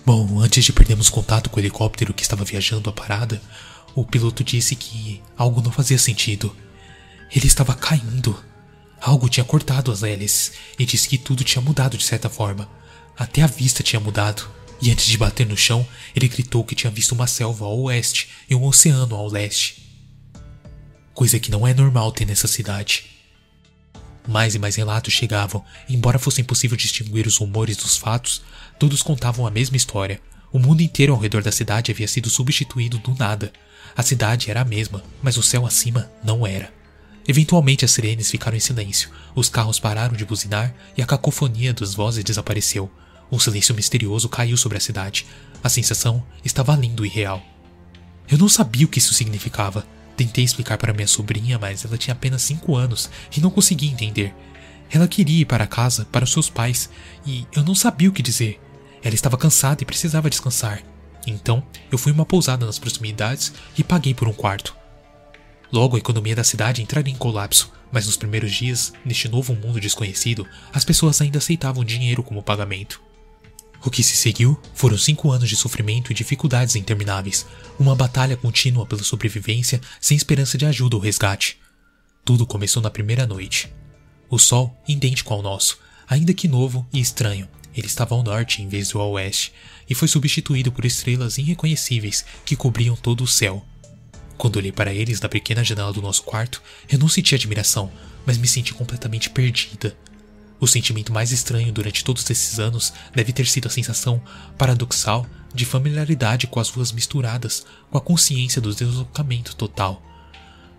Bom, 0.06 0.40
antes 0.40 0.63
de 0.63 0.72
perdermos 0.72 1.10
contato 1.10 1.50
com 1.50 1.58
o 1.58 1.60
helicóptero 1.60 2.13
que 2.13 2.22
estava 2.22 2.46
viajando 2.46 2.88
a 2.92 2.94
parada, 2.94 3.42
o 3.96 4.06
piloto 4.06 4.44
disse 4.44 4.75
que 4.75 5.20
algo 5.36 5.63
não 5.63 5.72
fazia 5.72 5.98
sentido. 5.98 6.56
Ele 7.36 7.48
estava 7.48 7.74
caindo. 7.74 8.40
Algo 9.02 9.28
tinha 9.28 9.44
cortado 9.44 9.92
as 9.92 10.04
hélices 10.04 10.52
e 10.78 10.86
disse 10.86 11.10
que 11.10 11.18
tudo 11.18 11.44
tinha 11.44 11.62
mudado 11.62 11.98
de 11.98 12.04
certa 12.04 12.30
forma. 12.30 12.70
Até 13.18 13.42
a 13.42 13.48
vista 13.48 13.82
tinha 13.82 14.00
mudado. 14.00 14.48
E 14.84 14.92
antes 14.92 15.06
de 15.06 15.18
bater 15.18 15.48
no 15.48 15.56
chão, 15.56 15.88
ele 16.13 16.28
gritou 16.28 16.62
que 16.62 16.75
tinha 16.75 16.92
visto 16.92 17.13
uma 17.13 17.25
selva 17.25 17.63
ao 17.63 17.84
oeste 17.84 18.28
e 18.50 18.54
um 18.54 18.66
oceano 18.66 19.16
ao 19.16 19.30
leste. 19.30 19.82
Coisa 21.13 21.40
que 21.40 21.50
não 21.50 21.66
é 21.66 21.74
normal 21.74 22.12
ter 22.12 22.25
nessa 22.25 22.50
cidade. 22.50 23.06
Mais 24.28 24.56
e 24.56 24.60
mais 24.60 24.75
relatos 24.75 25.13
chegavam, 25.13 25.63
e 25.88 25.96
embora 25.96 26.20
fosse 26.20 26.42
impossível 26.42 26.75
distinguir 26.75 27.25
os 27.25 27.38
rumores 27.38 27.78
dos 27.78 27.96
fatos, 27.96 28.42
todos 28.78 29.02
contavam 29.02 29.48
a 29.48 29.52
mesma 29.52 29.78
história. 29.78 30.20
O 30.52 30.60
mundo 30.60 30.82
inteiro 30.82 31.13
ao 31.13 31.20
redor 31.20 31.42
da 31.42 31.52
cidade 31.52 31.90
havia 31.90 32.08
sido 32.08 32.30
substituído 32.30 32.98
do 32.98 33.16
nada. 33.16 33.54
A 33.96 34.04
cidade 34.04 34.52
era 34.52 34.60
a 34.60 34.66
mesma, 34.66 35.02
mas 35.22 35.38
o 35.38 35.44
céu 35.44 35.66
acima 35.66 36.12
não 36.22 36.46
era. 36.46 36.74
Eventualmente 37.25 37.86
as 37.86 37.92
sirenes 37.92 38.30
ficaram 38.30 38.58
em 38.58 38.60
silêncio, 38.60 39.10
os 39.34 39.48
carros 39.48 39.80
pararam 39.80 40.13
de 40.13 40.25
buzinar 40.25 40.75
e 40.98 41.02
a 41.02 41.06
cacofonia 41.06 41.74
das 41.74 41.94
vozes 41.94 42.22
desapareceu. 42.22 42.92
Um 43.31 43.40
silêncio 43.40 43.74
misterioso 43.74 44.29
caiu 44.29 44.55
sobre 44.57 44.77
a 44.77 44.81
cidade. 44.81 45.25
A 45.64 45.70
sensação 45.70 46.24
estava 46.44 46.75
lindo 46.75 47.05
e 47.05 47.09
real. 47.09 47.42
Eu 48.29 48.38
não 48.38 48.50
sabia 48.50 48.86
o 48.86 48.90
que 48.90 49.00
isso 49.00 49.14
significava. 49.14 49.86
Tentei 50.16 50.44
explicar 50.44 50.77
para 50.77 50.94
minha 50.94 51.07
sobrinha, 51.07 51.57
mas 51.57 51.83
ela 51.83 51.98
tinha 51.98 52.14
apenas 52.14 52.42
cinco 52.42 52.75
anos 52.75 53.09
e 53.36 53.42
não 53.42 53.50
conseguia 53.50 53.92
entender. 53.92 54.33
Ela 54.92 55.07
queria 55.07 55.42
ir 55.42 55.46
para 55.46 55.66
casa, 55.66 56.05
para 56.12 56.24
os 56.24 56.31
seus 56.31 56.50
pais, 56.50 56.90
e 57.25 57.48
eu 57.55 57.64
não 57.64 57.74
sabia 57.74 58.09
o 58.09 58.14
que 58.14 58.22
dizer. 58.22 58.59
Ela 59.01 59.16
estava 59.16 59.38
cansada 59.38 59.81
e 59.81 59.86
precisava 59.86 60.29
descansar. 60.29 60.83
Então, 61.25 61.64
eu 61.92 61.98
fui 61.98 62.12
uma 62.12 62.25
pousada 62.25 62.66
nas 62.66 62.77
proximidades 62.77 63.53
e 63.77 63.83
paguei 63.83 64.14
por 64.14 64.27
um 64.27 64.33
quarto. 64.33 64.75
Logo, 65.72 65.96
a 65.96 66.00
economia 66.00 66.36
da 66.36 66.44
cidade 66.44 66.83
entraria 66.83 67.12
em 67.12 67.18
colapso, 67.18 67.72
mas 67.92 68.05
nos 68.05 68.18
primeiros 68.18 68.53
dias, 68.53 68.94
neste 69.03 69.27
novo 69.27 69.55
mundo 69.55 69.79
desconhecido, 69.79 70.48
as 70.72 70.86
pessoas 70.86 71.20
ainda 71.20 71.40
aceitavam 71.40 71.83
dinheiro 71.83 72.22
como 72.22 72.44
pagamento. 72.44 73.01
O 73.85 73.91
que 73.91 74.01
se 74.01 74.15
seguiu 74.15 74.57
foram 74.74 74.98
cinco 74.98 75.29
anos 75.31 75.50
de 75.50 75.57
sofrimento 75.57 76.11
e 76.11 76.15
dificuldades 76.15 76.75
intermináveis, 76.75 77.46
uma 77.77 77.96
batalha 77.96 78.37
contínua 78.37 78.85
pela 78.85 79.03
sobrevivência 79.03 79.81
sem 80.00 80.15
esperança 80.15 80.57
de 80.57 80.65
ajuda 80.65 80.96
ou 80.96 81.01
resgate. 81.01 81.57
Tudo 82.24 82.48
começou 82.48 82.81
na 82.81 82.89
primeira 82.89 83.27
noite. 83.27 83.74
O 84.29 84.39
sol, 84.39 84.74
idêntico 84.87 85.33
ao 85.33 85.41
nosso, 85.41 85.77
ainda 86.07 86.33
que 86.33 86.48
novo 86.48 86.87
e 86.93 87.00
estranho, 87.01 87.48
ele 87.75 87.87
estava 87.87 88.15
ao 88.15 88.24
norte 88.24 88.61
em 88.61 88.69
vez 88.69 88.89
do 88.89 89.00
ao 89.00 89.11
oeste, 89.11 89.51
e 89.89 89.93
foi 89.93 90.07
substituído 90.07 90.72
por 90.72 90.85
estrelas 90.85 91.37
irreconhecíveis 91.37 92.24
que 92.46 92.55
cobriam 92.55 92.96
todo 92.96 93.24
o 93.24 93.27
céu. 93.27 93.65
Quando 94.37 94.55
olhei 94.57 94.72
para 94.72 94.93
eles 94.93 95.19
da 95.19 95.27
pequena 95.27 95.63
janela 95.63 95.91
do 95.91 96.01
nosso 96.01 96.24
quarto, 96.24 96.61
eu 96.89 96.98
não 96.98 97.09
senti 97.09 97.35
admiração, 97.35 97.91
mas 98.25 98.37
me 98.37 98.48
senti 98.48 98.74
completamente 98.74 99.29
perdida. 99.29 99.96
O 100.64 100.68
sentimento 100.68 101.12
mais 101.12 101.34
estranho 101.34 101.74
durante 101.74 102.06
todos 102.06 102.30
esses 102.30 102.58
anos 102.58 102.94
deve 103.14 103.34
ter 103.34 103.46
sido 103.46 103.68
a 103.68 103.70
sensação 103.70 104.22
paradoxal 104.58 105.28
de 105.54 105.66
familiaridade 105.66 106.48
com 106.48 106.58
as 106.58 106.70
ruas 106.70 106.94
misturadas 106.94 107.66
com 107.92 107.98
a 107.98 108.02
consciência 108.02 108.62
do 108.62 108.74
deslocamento 108.74 109.58
total. 109.58 110.02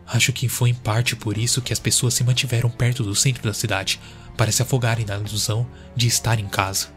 Acho 0.07 0.33
que 0.33 0.49
foi 0.49 0.71
em 0.71 0.75
parte 0.75 1.15
por 1.15 1.37
isso 1.37 1.61
que 1.61 1.71
as 1.71 1.79
pessoas 1.79 2.15
se 2.15 2.25
mantiveram 2.25 2.71
perto 2.71 3.03
do 3.03 3.15
centro 3.15 3.43
da 3.43 3.53
cidade, 3.53 4.01
para 4.39 4.51
se 4.51 4.63
afogarem 4.63 5.05
na 5.05 5.17
ilusão 5.17 5.67
de 5.95 6.07
estar 6.07 6.41
em 6.41 6.49
casa. 6.49 6.89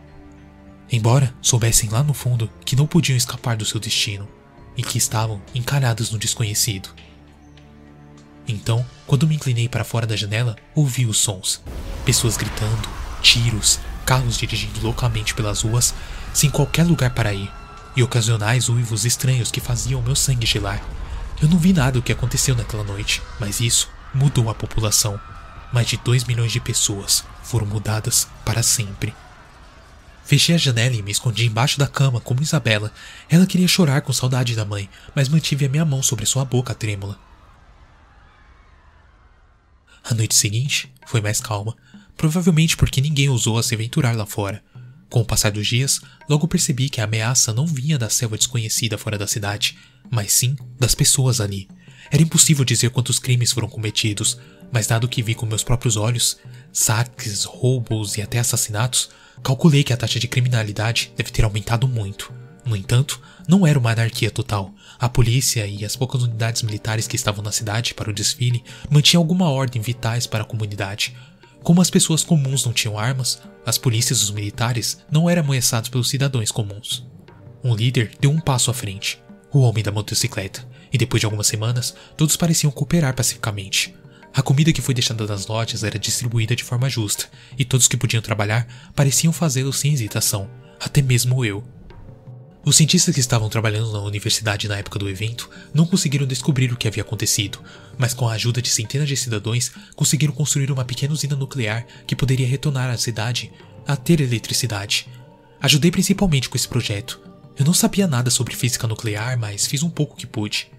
Embora 0.90 1.36
soubessem 1.42 1.90
lá 1.90 2.02
no 2.02 2.14
fundo 2.14 2.50
que 2.64 2.78
não 2.78 2.88
podiam 2.88 3.18
escapar 3.18 3.58
do 3.58 3.66
seu 3.66 3.82
destino 3.82 4.30
e 4.78 4.82
que 4.82 4.98
estavam 4.98 5.42
encalhados 5.54 6.10
no 6.10 6.18
desconhecido. 6.18 6.88
Então, 8.48 8.86
quando 9.06 9.28
me 9.28 9.36
inclinei 9.36 9.68
para 9.68 9.84
fora 9.84 10.08
da 10.08 10.16
janela, 10.16 10.56
ouvi 10.74 11.06
os 11.06 11.18
sons: 11.18 11.62
pessoas 12.06 12.38
gritando, 12.38 12.88
tiros, 13.22 13.80
carros 14.06 14.38
dirigindo 14.38 14.80
loucamente 14.82 15.34
pelas 15.34 15.62
ruas, 15.62 15.94
sem 16.34 16.50
qualquer 16.50 16.86
lugar 16.86 17.10
para 17.10 17.34
ir, 17.34 17.52
e 17.96 18.02
ocasionais 18.02 18.70
uivos 18.70 19.04
estranhos 19.04 19.52
que 19.52 19.60
faziam 19.60 20.02
meu 20.02 20.16
sangue 20.16 20.46
gelar. 20.46 20.82
Eu 21.42 21.50
não 21.50 21.58
vi 21.58 21.74
nada 21.74 21.94
do 21.94 22.02
que 22.02 22.12
aconteceu 22.12 22.56
naquela 22.56 22.84
noite, 22.84 23.22
mas 23.40 23.60
isso 23.60 23.90
mudou 24.14 24.50
a 24.50 24.56
população. 24.56 25.20
Mais 25.72 25.88
de 25.88 25.98
2 25.98 26.24
milhões 26.24 26.52
de 26.52 26.62
pessoas 26.62 27.24
foram 27.44 27.68
mudadas 27.68 28.28
para 28.46 28.64
sempre. 28.64 29.14
Fechei 30.24 30.56
a 30.56 30.58
janela 30.58 30.96
e 30.96 31.02
me 31.02 31.12
escondi 31.12 31.46
embaixo 31.46 31.78
da 31.78 31.88
cama 31.88 32.20
como 32.20 32.42
Isabela. 32.42 32.92
Ela 33.30 33.46
queria 33.46 33.68
chorar 33.68 34.02
com 34.02 34.12
saudade 34.12 34.56
da 34.56 34.66
mãe, 34.66 34.90
mas 35.14 35.30
mantive 35.30 35.66
a 35.66 35.70
minha 35.70 35.86
mão 35.86 36.02
sobre 36.02 36.26
sua 36.26 36.44
boca 36.44 36.74
trêmula. 36.74 37.27
A 40.10 40.14
noite 40.14 40.36
seguinte 40.36 40.90
foi 41.06 41.20
mais 41.20 41.42
calma, 41.42 41.76
provavelmente 42.16 42.78
porque 42.78 43.02
ninguém 43.02 43.28
ousou 43.28 43.58
a 43.58 43.64
se 43.64 43.76
aventurar 43.76 44.16
lá 44.16 44.26
fora. 44.26 44.64
Com 45.10 45.20
o 45.20 45.26
passar 45.26 45.52
dos 45.52 45.68
dias, 45.68 46.00
logo 46.30 46.48
percebi 46.48 46.90
que 46.90 47.02
a 47.02 47.04
ameaça 47.04 47.54
não 47.54 47.68
vinha 47.68 47.98
da 47.98 48.10
selva 48.10 48.38
desconhecida 48.38 48.98
fora 48.98 49.18
da 49.18 49.28
cidade, 49.28 49.78
mas 50.10 50.32
sim 50.32 50.56
das 50.80 50.96
pessoas 50.96 51.42
ali. 51.42 51.68
Era 52.10 52.24
impossível 52.24 52.64
dizer 52.64 52.90
quantos 52.92 53.20
crimes 53.20 53.52
foram 53.52 53.68
cometidos, 53.68 54.40
mas 54.72 54.88
dado 54.88 55.10
que 55.10 55.22
vi 55.22 55.36
com 55.36 55.46
meus 55.46 55.62
próprios 55.62 55.98
olhos, 55.98 56.38
saques, 56.72 57.44
roubos 57.44 58.16
e 58.16 58.22
até 58.22 58.40
assassinatos, 58.40 59.10
calculei 59.44 59.84
que 59.84 59.92
a 59.92 59.98
taxa 59.98 60.22
de 60.22 60.28
criminalidade 60.30 61.12
deve 61.18 61.32
ter 61.32 61.44
aumentado 61.44 61.86
muito. 61.86 62.32
No 62.68 62.76
entanto, 62.76 63.22
não 63.48 63.66
era 63.66 63.80
uma 63.80 63.92
anarquia 63.92 64.30
total. 64.30 64.74
A 65.00 65.08
polícia 65.08 65.66
e 65.66 65.86
as 65.86 65.96
poucas 65.96 66.22
unidades 66.22 66.64
militares 66.64 67.08
que 67.08 67.16
estavam 67.16 67.42
na 67.42 67.52
cidade 67.52 67.94
para 67.94 68.10
o 68.10 68.14
desfile 68.14 68.62
mantinham 68.90 69.22
alguma 69.22 69.50
ordem 69.50 69.82
vitais 69.82 70.28
para 70.28 70.44
a 70.44 70.48
comunidade. 70.48 71.16
Como 71.64 71.82
as 71.82 71.90
pessoas 71.90 72.26
comuns 72.26 72.66
não 72.66 72.74
tinham 72.74 73.00
armas, 73.00 73.42
as 73.66 73.78
polícias 73.78 74.20
e 74.20 74.24
os 74.24 74.32
militares 74.32 74.98
não 75.10 75.30
eram 75.30 75.44
ameaçados 75.44 75.90
pelos 75.90 76.10
cidadãos 76.10 76.52
comuns. 76.52 77.06
Um 77.64 77.74
líder 77.74 78.12
deu 78.20 78.32
um 78.32 78.40
passo 78.40 78.70
à 78.70 78.74
frente, 78.74 79.22
o 79.52 79.60
homem 79.60 79.84
da 79.84 79.92
motocicleta, 79.92 80.68
e 80.92 80.98
depois 80.98 81.22
de 81.22 81.26
algumas 81.26 81.48
semanas, 81.48 81.96
todos 82.18 82.36
pareciam 82.36 82.72
cooperar 82.72 83.16
pacificamente. 83.16 83.96
A 84.34 84.42
comida 84.42 84.74
que 84.74 84.82
foi 84.82 84.94
deixada 84.94 85.26
nas 85.26 85.48
lojas 85.48 85.84
era 85.84 85.98
distribuída 85.98 86.56
de 86.56 86.64
forma 86.64 86.90
justa, 86.90 87.30
e 87.58 87.64
todos 87.64 87.88
que 87.88 87.98
podiam 87.98 88.22
trabalhar 88.22 88.68
pareciam 88.94 89.32
fazê-lo 89.32 89.74
sem 89.74 89.94
hesitação, 89.94 90.50
até 90.80 91.02
mesmo 91.02 91.44
eu. 91.44 91.64
Os 92.68 92.76
cientistas 92.76 93.16
que 93.16 93.22
estavam 93.22 93.48
trabalhando 93.48 93.94
na 93.94 94.02
universidade 94.02 94.68
na 94.68 94.76
época 94.76 95.00
do 95.00 95.08
evento 95.08 95.50
não 95.74 95.86
conseguiram 95.86 96.28
descobrir 96.28 96.70
o 96.70 96.76
que 96.76 96.86
havia 96.86 97.02
acontecido, 97.02 97.64
mas 97.98 98.14
com 98.14 98.28
a 98.28 98.34
ajuda 98.34 98.62
de 98.62 98.70
centenas 98.70 99.08
de 99.08 99.16
cidadãos 99.16 99.72
conseguiram 99.96 100.34
construir 100.34 100.70
uma 100.70 100.84
pequena 100.84 101.14
usina 101.14 101.34
nuclear 101.34 101.88
que 102.06 102.14
poderia 102.14 102.46
retornar 102.46 102.90
à 102.90 102.98
cidade 102.98 103.54
a 103.88 103.96
ter 103.96 104.20
eletricidade. 104.20 105.08
Ajudei 105.62 105.92
principalmente 105.92 106.50
com 106.50 106.58
esse 106.58 106.68
projeto. 106.68 107.22
Eu 107.58 107.64
não 107.64 107.74
sabia 107.74 108.06
nada 108.06 108.30
sobre 108.30 108.54
física 108.54 108.86
nuclear, 108.86 109.40
mas 109.40 109.66
fiz 109.66 109.82
um 109.82 109.90
pouco 109.90 110.18
que 110.18 110.28
pude. 110.28 110.70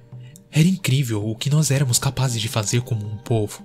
Era 0.50 0.68
incrível 0.68 1.26
o 1.26 1.34
que 1.34 1.48
nós 1.48 1.70
éramos 1.70 1.98
capazes 1.98 2.42
de 2.42 2.48
fazer 2.48 2.82
como 2.82 3.10
um 3.10 3.16
povo. 3.16 3.64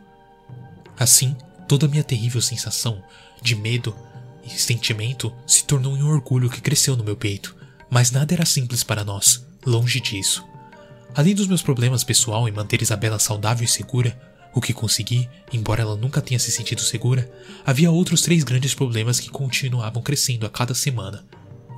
Assim, 0.97 1.35
toda 1.67 1.87
a 1.87 1.89
minha 1.89 2.05
terrível 2.05 2.41
sensação 2.41 3.03
de 3.41 3.53
medo 3.53 3.93
e 4.45 4.49
sentimento 4.49 5.33
se 5.45 5.65
tornou 5.65 5.97
em 5.97 6.03
um 6.03 6.09
orgulho 6.09 6.49
que 6.49 6.61
cresceu 6.61 6.95
no 6.95 7.03
meu 7.03 7.17
peito. 7.17 7.61
Mas 7.89 8.11
nada 8.11 8.33
era 8.33 8.45
simples 8.45 8.83
para 8.83 9.03
nós, 9.03 9.45
longe 9.65 9.99
disso. 9.99 10.43
Além 11.15 11.35
dos 11.35 11.47
meus 11.47 11.61
problemas 11.61 12.03
pessoal 12.03 12.47
em 12.47 12.51
manter 12.51 12.81
Isabela 12.81 13.19
saudável 13.19 13.65
e 13.65 13.67
segura, 13.67 14.19
o 14.53 14.61
que 14.61 14.73
consegui, 14.73 15.29
embora 15.51 15.81
ela 15.81 15.95
nunca 15.95 16.21
tenha 16.21 16.39
se 16.39 16.51
sentido 16.51 16.81
segura, 16.81 17.31
havia 17.65 17.91
outros 17.91 18.21
três 18.21 18.43
grandes 18.43 18.73
problemas 18.73 19.19
que 19.19 19.29
continuavam 19.29 20.01
crescendo 20.01 20.45
a 20.45 20.49
cada 20.49 20.75
semana. 20.75 21.25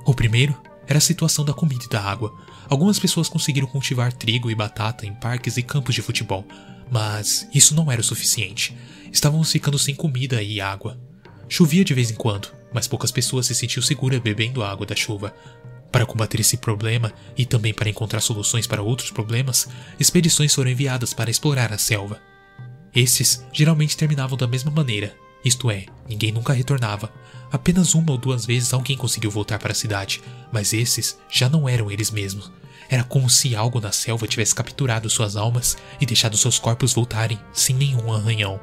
O 0.04 0.14
primeiro 0.14 0.56
era 0.86 0.98
a 0.98 1.02
situação 1.02 1.44
da 1.44 1.52
comida 1.52 1.84
e 1.84 1.88
da 1.88 2.02
água. 2.02 2.34
Algumas 2.68 2.98
pessoas 2.98 3.28
conseguiram 3.28 3.66
cultivar 3.66 4.12
trigo 4.12 4.50
e 4.50 4.54
batata 4.54 5.06
em 5.06 5.14
parques 5.14 5.56
e 5.56 5.62
campos 5.62 5.94
de 5.94 6.02
futebol, 6.02 6.44
mas 6.90 7.48
isso 7.52 7.74
não 7.74 7.90
era 7.90 8.00
o 8.00 8.04
suficiente. 8.04 8.76
Estávamos 9.12 9.50
ficando 9.50 9.78
sem 9.78 9.94
comida 9.94 10.42
e 10.42 10.60
água. 10.60 10.98
Chovia 11.48 11.84
de 11.84 11.94
vez 11.94 12.10
em 12.10 12.14
quando, 12.14 12.48
mas 12.72 12.86
poucas 12.86 13.10
pessoas 13.10 13.46
se 13.46 13.54
sentiam 13.54 13.82
seguras 13.82 14.20
bebendo 14.20 14.62
a 14.62 14.70
água 14.70 14.86
da 14.86 14.94
chuva. 14.94 15.34
Para 15.90 16.06
combater 16.06 16.40
esse 16.40 16.56
problema 16.56 17.12
e 17.36 17.46
também 17.46 17.72
para 17.72 17.88
encontrar 17.88 18.20
soluções 18.20 18.66
para 18.66 18.82
outros 18.82 19.10
problemas, 19.10 19.68
expedições 19.98 20.54
foram 20.54 20.70
enviadas 20.70 21.14
para 21.14 21.30
explorar 21.30 21.72
a 21.72 21.78
selva. 21.78 22.20
Esses 22.94 23.44
geralmente 23.52 23.96
terminavam 23.96 24.36
da 24.36 24.46
mesma 24.46 24.70
maneira, 24.70 25.14
isto 25.46 25.70
é, 25.70 25.86
ninguém 26.08 26.32
nunca 26.32 26.52
retornava. 26.52 27.12
Apenas 27.52 27.94
uma 27.94 28.10
ou 28.10 28.18
duas 28.18 28.44
vezes 28.44 28.72
alguém 28.72 28.96
conseguiu 28.96 29.30
voltar 29.30 29.60
para 29.60 29.70
a 29.70 29.76
cidade, 29.76 30.20
mas 30.52 30.72
esses 30.72 31.18
já 31.30 31.48
não 31.48 31.68
eram 31.68 31.88
eles 31.88 32.10
mesmos. 32.10 32.50
Era 32.88 33.04
como 33.04 33.30
se 33.30 33.54
algo 33.54 33.80
na 33.80 33.92
selva 33.92 34.26
tivesse 34.26 34.54
capturado 34.54 35.08
suas 35.08 35.36
almas 35.36 35.76
e 36.00 36.06
deixado 36.06 36.36
seus 36.36 36.58
corpos 36.58 36.92
voltarem 36.92 37.38
sem 37.52 37.76
nenhum 37.76 38.12
arranhão. 38.12 38.60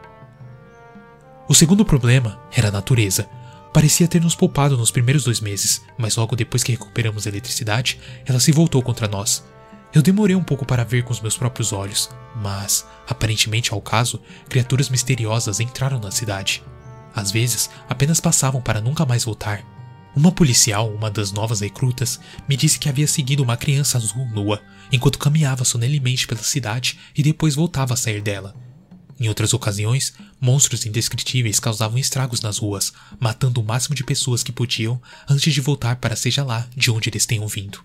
O 1.47 1.53
segundo 1.53 1.86
problema 1.86 2.38
era 2.51 2.67
a 2.67 2.71
natureza. 2.71 3.29
Parecia 3.73 4.07
ter 4.07 4.21
nos 4.21 4.36
poupado 4.36 4.77
nos 4.77 4.91
primeiros 4.91 5.23
dois 5.23 5.41
meses, 5.41 5.81
mas 5.97 6.15
logo 6.15 6.36
depois 6.36 6.62
que 6.62 6.71
recuperamos 6.71 7.25
a 7.25 7.29
eletricidade, 7.29 7.99
ela 8.23 8.39
se 8.39 8.51
voltou 8.51 8.83
contra 8.83 9.07
nós. 9.07 9.43
Eu 9.91 10.03
demorei 10.03 10.36
um 10.36 10.43
pouco 10.43 10.63
para 10.63 10.83
ver 10.83 11.03
com 11.03 11.12
os 11.12 11.19
meus 11.19 11.36
próprios 11.36 11.73
olhos, 11.73 12.07
mas, 12.36 12.86
aparentemente 13.07 13.73
ao 13.73 13.81
caso, 13.81 14.21
criaturas 14.47 14.89
misteriosas 14.89 15.59
entraram 15.59 15.99
na 15.99 16.12
cidade. 16.12 16.63
Às 17.15 17.31
vezes, 17.31 17.67
apenas 17.89 18.19
passavam 18.19 18.62
para 18.62 18.79
nunca 18.79 19.07
mais 19.07 19.25
voltar. 19.25 19.63
Uma 20.15 20.31
policial, 20.31 20.93
uma 20.93 21.09
das 21.09 21.31
novas 21.31 21.62
recrutas, 21.62 22.19
me 22.47 22.55
disse 22.55 22.77
que 22.77 22.89
havia 22.89 23.07
seguido 23.07 23.41
uma 23.41 23.57
criança 23.57 23.97
azul 23.97 24.27
nua 24.27 24.62
enquanto 24.91 25.17
caminhava 25.17 25.65
solenemente 25.65 26.27
pela 26.27 26.43
cidade 26.43 26.99
e 27.17 27.23
depois 27.23 27.55
voltava 27.55 27.95
a 27.95 27.97
sair 27.97 28.21
dela. 28.21 28.55
Em 29.19 29.28
outras 29.28 29.54
ocasiões, 29.54 30.13
monstros 30.39 30.86
indescritíveis 30.86 31.60
causavam 31.60 31.97
estragos 31.97 32.41
nas 32.41 32.58
ruas, 32.58 32.91
matando 33.19 33.62
o 33.62 33.63
máximo 33.63 33.95
de 33.95 34.04
pessoas 34.04 34.43
que 34.43 34.52
podiam 34.52 35.02
antes 35.30 35.54
de 35.54 35.62
voltar 35.62 35.97
para 35.97 36.15
seja 36.15 36.43
lá 36.43 36.67
de 36.76 36.91
onde 36.91 37.10
eles 37.10 37.26
tenham 37.26 37.47
vindo. 37.47 37.84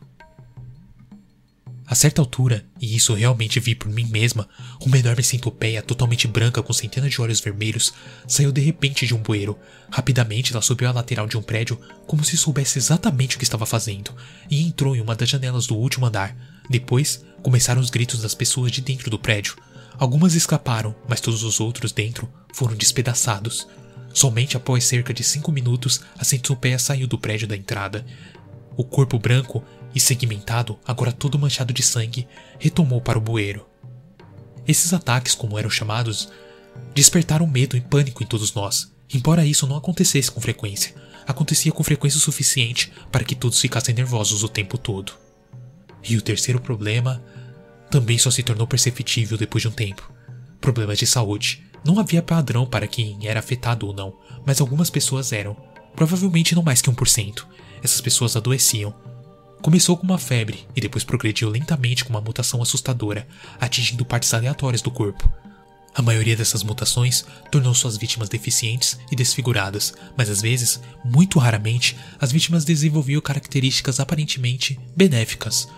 A 1.90 1.94
certa 1.94 2.20
altura, 2.20 2.66
e 2.78 2.94
isso 2.94 3.14
realmente 3.14 3.58
vi 3.58 3.74
por 3.74 3.88
mim 3.88 4.04
mesma, 4.04 4.46
uma 4.84 4.98
enorme 4.98 5.22
centopeia 5.22 5.80
totalmente 5.80 6.28
branca 6.28 6.62
com 6.62 6.70
centenas 6.70 7.10
de 7.10 7.22
olhos 7.22 7.40
vermelhos 7.40 7.94
saiu 8.26 8.52
de 8.52 8.60
repente 8.60 9.06
de 9.06 9.14
um 9.14 9.22
bueiro. 9.22 9.58
Rapidamente 9.90 10.52
ela 10.52 10.60
subiu 10.60 10.86
à 10.86 10.92
lateral 10.92 11.26
de 11.26 11.38
um 11.38 11.42
prédio 11.42 11.80
como 12.06 12.22
se 12.22 12.36
soubesse 12.36 12.76
exatamente 12.76 13.36
o 13.36 13.38
que 13.38 13.44
estava 13.44 13.64
fazendo 13.64 14.14
e 14.50 14.66
entrou 14.66 14.94
em 14.94 15.00
uma 15.00 15.16
das 15.16 15.30
janelas 15.30 15.66
do 15.66 15.76
último 15.76 16.04
andar. 16.04 16.36
Depois, 16.68 17.24
começaram 17.42 17.80
os 17.80 17.88
gritos 17.88 18.20
das 18.20 18.34
pessoas 18.34 18.70
de 18.70 18.82
dentro 18.82 19.08
do 19.08 19.18
prédio, 19.18 19.56
Algumas 19.98 20.34
escaparam, 20.34 20.94
mas 21.08 21.20
todos 21.20 21.42
os 21.42 21.58
outros 21.58 21.90
dentro 21.90 22.28
foram 22.54 22.76
despedaçados. 22.76 23.66
Somente 24.14 24.56
após 24.56 24.84
cerca 24.84 25.12
de 25.12 25.24
cinco 25.24 25.50
minutos, 25.50 26.00
a 26.16 26.24
centopeia 26.24 26.78
saiu 26.78 27.08
do 27.08 27.18
prédio 27.18 27.48
da 27.48 27.56
entrada. 27.56 28.06
O 28.76 28.84
corpo 28.84 29.18
branco 29.18 29.62
e 29.92 29.98
segmentado, 29.98 30.78
agora 30.86 31.10
todo 31.10 31.38
manchado 31.38 31.72
de 31.72 31.82
sangue, 31.82 32.28
retomou 32.60 33.00
para 33.00 33.18
o 33.18 33.20
bueiro. 33.20 33.66
Esses 34.66 34.92
ataques, 34.92 35.34
como 35.34 35.58
eram 35.58 35.68
chamados, 35.68 36.28
despertaram 36.94 37.46
medo 37.46 37.76
e 37.76 37.80
pânico 37.80 38.22
em 38.22 38.26
todos 38.26 38.54
nós. 38.54 38.92
Embora 39.12 39.44
isso 39.44 39.66
não 39.66 39.76
acontecesse 39.76 40.30
com 40.30 40.40
frequência, 40.40 40.94
acontecia 41.26 41.72
com 41.72 41.82
frequência 41.82 42.20
suficiente 42.20 42.92
para 43.10 43.24
que 43.24 43.34
todos 43.34 43.60
ficassem 43.60 43.94
nervosos 43.94 44.44
o 44.44 44.48
tempo 44.48 44.78
todo. 44.78 45.14
E 46.08 46.16
o 46.16 46.22
terceiro 46.22 46.60
problema 46.60 47.22
também 47.90 48.18
só 48.18 48.30
se 48.30 48.42
tornou 48.42 48.66
perceptível 48.66 49.38
depois 49.38 49.62
de 49.62 49.68
um 49.68 49.72
tempo. 49.72 50.10
Problemas 50.60 50.98
de 50.98 51.06
saúde. 51.06 51.62
Não 51.84 51.98
havia 51.98 52.22
padrão 52.22 52.66
para 52.66 52.86
quem 52.86 53.18
era 53.26 53.40
afetado 53.40 53.86
ou 53.86 53.94
não, 53.94 54.18
mas 54.44 54.60
algumas 54.60 54.90
pessoas 54.90 55.32
eram. 55.32 55.56
Provavelmente 55.94 56.54
não 56.54 56.62
mais 56.62 56.82
que 56.82 56.90
1%. 56.90 57.44
Essas 57.82 58.00
pessoas 58.00 58.36
adoeciam. 58.36 58.94
Começou 59.62 59.96
com 59.96 60.04
uma 60.04 60.18
febre 60.18 60.66
e 60.76 60.80
depois 60.80 61.02
progrediu 61.02 61.48
lentamente 61.48 62.04
com 62.04 62.10
uma 62.10 62.20
mutação 62.20 62.62
assustadora, 62.62 63.26
atingindo 63.60 64.04
partes 64.04 64.32
aleatórias 64.32 64.82
do 64.82 64.90
corpo. 64.90 65.28
A 65.94 66.02
maioria 66.02 66.36
dessas 66.36 66.62
mutações 66.62 67.24
tornou 67.50 67.74
suas 67.74 67.96
vítimas 67.96 68.28
deficientes 68.28 68.98
e 69.10 69.16
desfiguradas, 69.16 69.92
mas 70.16 70.30
às 70.30 70.40
vezes, 70.40 70.80
muito 71.04 71.40
raramente, 71.40 71.96
as 72.20 72.30
vítimas 72.30 72.64
desenvolviam 72.64 73.20
características 73.20 73.98
aparentemente 73.98 74.78
benéficas, 74.96 75.68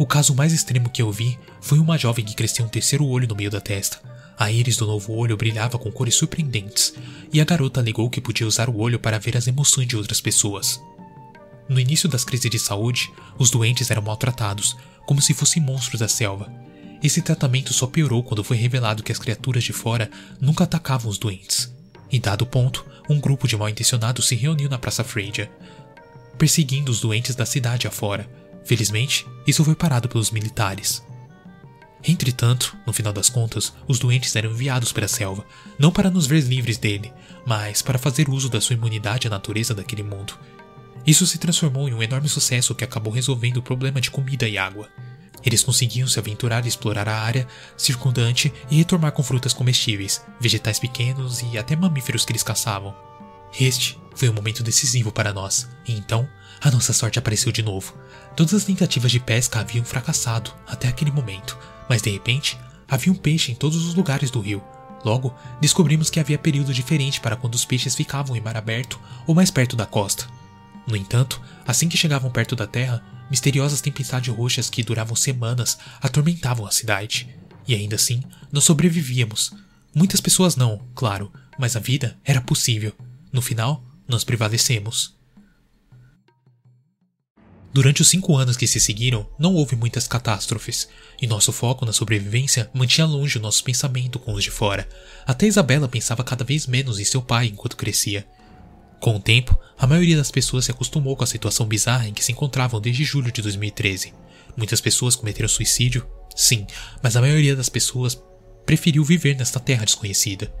o 0.00 0.06
caso 0.06 0.34
mais 0.34 0.50
extremo 0.50 0.88
que 0.88 1.02
eu 1.02 1.12
vi 1.12 1.38
foi 1.60 1.78
uma 1.78 1.98
jovem 1.98 2.24
que 2.24 2.34
cresceu 2.34 2.64
um 2.64 2.68
terceiro 2.70 3.04
olho 3.04 3.28
no 3.28 3.36
meio 3.36 3.50
da 3.50 3.60
testa. 3.60 4.00
A 4.38 4.50
íris 4.50 4.78
do 4.78 4.86
novo 4.86 5.12
olho 5.12 5.36
brilhava 5.36 5.78
com 5.78 5.92
cores 5.92 6.14
surpreendentes, 6.14 6.94
e 7.30 7.38
a 7.38 7.44
garota 7.44 7.80
alegou 7.80 8.08
que 8.08 8.18
podia 8.18 8.46
usar 8.46 8.70
o 8.70 8.78
olho 8.78 8.98
para 8.98 9.18
ver 9.18 9.36
as 9.36 9.46
emoções 9.46 9.86
de 9.86 9.98
outras 9.98 10.18
pessoas. 10.18 10.80
No 11.68 11.78
início 11.78 12.08
das 12.08 12.24
crises 12.24 12.50
de 12.50 12.58
saúde, 12.58 13.12
os 13.38 13.50
doentes 13.50 13.90
eram 13.90 14.00
maltratados, 14.00 14.74
como 15.04 15.20
se 15.20 15.34
fossem 15.34 15.62
monstros 15.62 16.00
da 16.00 16.08
selva. 16.08 16.50
Esse 17.02 17.20
tratamento 17.20 17.74
só 17.74 17.86
piorou 17.86 18.22
quando 18.22 18.42
foi 18.42 18.56
revelado 18.56 19.02
que 19.02 19.12
as 19.12 19.18
criaturas 19.18 19.64
de 19.64 19.74
fora 19.74 20.10
nunca 20.40 20.64
atacavam 20.64 21.10
os 21.10 21.18
doentes. 21.18 21.70
Em 22.10 22.18
dado 22.18 22.46
ponto, 22.46 22.86
um 23.06 23.20
grupo 23.20 23.46
de 23.46 23.54
mal-intencionados 23.54 24.28
se 24.28 24.34
reuniu 24.34 24.70
na 24.70 24.78
Praça 24.78 25.04
Freja, 25.04 25.50
perseguindo 26.38 26.90
os 26.90 27.02
doentes 27.02 27.34
da 27.34 27.44
cidade 27.44 27.86
afora, 27.86 28.39
Felizmente, 28.64 29.26
isso 29.46 29.64
foi 29.64 29.74
parado 29.74 30.08
pelos 30.08 30.30
militares. 30.30 31.04
Entretanto, 32.06 32.76
no 32.86 32.92
final 32.92 33.12
das 33.12 33.28
contas, 33.28 33.74
os 33.86 33.98
doentes 33.98 34.34
eram 34.34 34.50
enviados 34.50 34.92
para 34.92 35.04
a 35.04 35.08
selva, 35.08 35.44
não 35.78 35.92
para 35.92 36.10
nos 36.10 36.26
ver 36.26 36.42
livres 36.42 36.78
dele, 36.78 37.12
mas 37.46 37.82
para 37.82 37.98
fazer 37.98 38.28
uso 38.28 38.48
da 38.48 38.60
sua 38.60 38.74
imunidade 38.74 39.26
à 39.26 39.30
natureza 39.30 39.74
daquele 39.74 40.02
mundo. 40.02 40.38
Isso 41.06 41.26
se 41.26 41.38
transformou 41.38 41.88
em 41.88 41.94
um 41.94 42.02
enorme 42.02 42.28
sucesso 42.28 42.74
que 42.74 42.84
acabou 42.84 43.12
resolvendo 43.12 43.58
o 43.58 43.62
problema 43.62 44.00
de 44.00 44.10
comida 44.10 44.48
e 44.48 44.56
água. 44.56 44.88
Eles 45.44 45.62
conseguiam 45.62 46.06
se 46.06 46.18
aventurar 46.18 46.64
e 46.64 46.68
explorar 46.68 47.08
a 47.08 47.20
área 47.20 47.46
circundante 47.76 48.52
e 48.70 48.76
retornar 48.76 49.12
com 49.12 49.22
frutas 49.22 49.54
comestíveis, 49.54 50.22
vegetais 50.38 50.78
pequenos 50.78 51.42
e 51.42 51.56
até 51.58 51.74
mamíferos 51.74 52.24
que 52.24 52.32
eles 52.32 52.42
caçavam. 52.42 52.94
Este 53.58 53.98
foi 54.14 54.28
um 54.28 54.34
momento 54.34 54.62
decisivo 54.62 55.10
para 55.10 55.32
nós, 55.32 55.68
e 55.86 55.92
então 55.92 56.28
a 56.60 56.70
nossa 56.70 56.92
sorte 56.92 57.18
apareceu 57.18 57.50
de 57.50 57.62
novo. 57.62 57.94
Todas 58.36 58.54
as 58.54 58.64
tentativas 58.64 59.10
de 59.10 59.18
pesca 59.18 59.60
haviam 59.60 59.84
fracassado 59.84 60.52
até 60.66 60.88
aquele 60.88 61.10
momento, 61.10 61.58
mas 61.88 62.02
de 62.02 62.10
repente 62.10 62.58
havia 62.88 63.12
um 63.12 63.16
peixe 63.16 63.52
em 63.52 63.54
todos 63.54 63.84
os 63.84 63.94
lugares 63.94 64.30
do 64.30 64.40
rio. 64.40 64.62
Logo, 65.04 65.34
descobrimos 65.60 66.10
que 66.10 66.20
havia 66.20 66.38
período 66.38 66.74
diferente 66.74 67.20
para 67.20 67.36
quando 67.36 67.54
os 67.54 67.64
peixes 67.64 67.94
ficavam 67.94 68.36
em 68.36 68.40
mar 68.40 68.56
aberto 68.56 69.00
ou 69.26 69.34
mais 69.34 69.50
perto 69.50 69.74
da 69.74 69.86
costa. 69.86 70.26
No 70.86 70.96
entanto, 70.96 71.40
assim 71.66 71.88
que 71.88 71.96
chegavam 71.96 72.30
perto 72.30 72.54
da 72.54 72.66
terra, 72.66 73.02
misteriosas 73.30 73.80
tempestades 73.80 74.34
roxas 74.34 74.68
que 74.68 74.82
duravam 74.82 75.16
semanas 75.16 75.78
atormentavam 76.02 76.66
a 76.66 76.70
cidade. 76.70 77.28
E 77.66 77.74
ainda 77.74 77.96
assim, 77.96 78.22
nós 78.52 78.64
sobrevivíamos. 78.64 79.52
Muitas 79.94 80.20
pessoas 80.20 80.56
não, 80.56 80.84
claro, 80.94 81.32
mas 81.58 81.76
a 81.76 81.80
vida 81.80 82.18
era 82.24 82.40
possível. 82.40 82.92
No 83.32 83.40
final, 83.40 83.84
nós 84.06 84.24
prevalecemos. 84.24 85.19
Durante 87.72 88.02
os 88.02 88.08
cinco 88.08 88.36
anos 88.36 88.56
que 88.56 88.66
se 88.66 88.80
seguiram, 88.80 89.28
não 89.38 89.54
houve 89.54 89.76
muitas 89.76 90.08
catástrofes, 90.08 90.88
e 91.22 91.26
nosso 91.26 91.52
foco 91.52 91.86
na 91.86 91.92
sobrevivência 91.92 92.68
mantinha 92.74 93.06
longe 93.06 93.38
o 93.38 93.40
nosso 93.40 93.62
pensamento 93.62 94.18
com 94.18 94.32
os 94.32 94.42
de 94.42 94.50
fora. 94.50 94.88
Até 95.24 95.46
Isabela 95.46 95.88
pensava 95.88 96.24
cada 96.24 96.44
vez 96.44 96.66
menos 96.66 96.98
em 96.98 97.04
seu 97.04 97.22
pai 97.22 97.46
enquanto 97.46 97.76
crescia. 97.76 98.26
Com 98.98 99.16
o 99.16 99.20
tempo, 99.20 99.56
a 99.78 99.86
maioria 99.86 100.16
das 100.16 100.32
pessoas 100.32 100.64
se 100.64 100.72
acostumou 100.72 101.16
com 101.16 101.22
a 101.22 101.28
situação 101.28 101.64
bizarra 101.64 102.08
em 102.08 102.12
que 102.12 102.24
se 102.24 102.32
encontravam 102.32 102.80
desde 102.80 103.04
julho 103.04 103.30
de 103.30 103.40
2013. 103.40 104.12
Muitas 104.56 104.80
pessoas 104.80 105.14
cometeram 105.14 105.48
suicídio, 105.48 106.04
sim, 106.34 106.66
mas 107.00 107.14
a 107.14 107.20
maioria 107.20 107.54
das 107.54 107.68
pessoas 107.68 108.20
preferiu 108.66 109.04
viver 109.04 109.36
nesta 109.36 109.60
terra 109.60 109.84
desconhecida. 109.84 110.52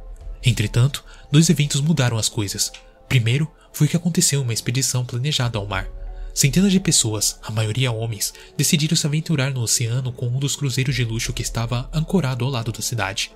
Entretanto, 0.44 1.04
dois 1.30 1.50
eventos 1.50 1.80
mudaram 1.80 2.16
as 2.16 2.28
coisas. 2.28 2.70
Primeiro, 3.08 3.50
foi 3.72 3.88
o 3.88 3.90
que 3.90 3.96
aconteceu 3.96 4.40
em 4.40 4.44
uma 4.44 4.54
expedição 4.54 5.04
planejada 5.04 5.58
ao 5.58 5.66
mar. 5.66 5.99
Centenas 6.32 6.72
de 6.72 6.80
pessoas, 6.80 7.38
a 7.42 7.50
maioria 7.50 7.92
homens, 7.92 8.32
decidiram 8.56 8.96
se 8.96 9.06
aventurar 9.06 9.52
no 9.52 9.60
oceano 9.60 10.12
com 10.12 10.26
um 10.26 10.38
dos 10.38 10.56
cruzeiros 10.56 10.94
de 10.94 11.04
luxo 11.04 11.32
que 11.32 11.42
estava 11.42 11.90
ancorado 11.92 12.44
ao 12.44 12.50
lado 12.50 12.72
da 12.72 12.80
cidade. 12.80 13.32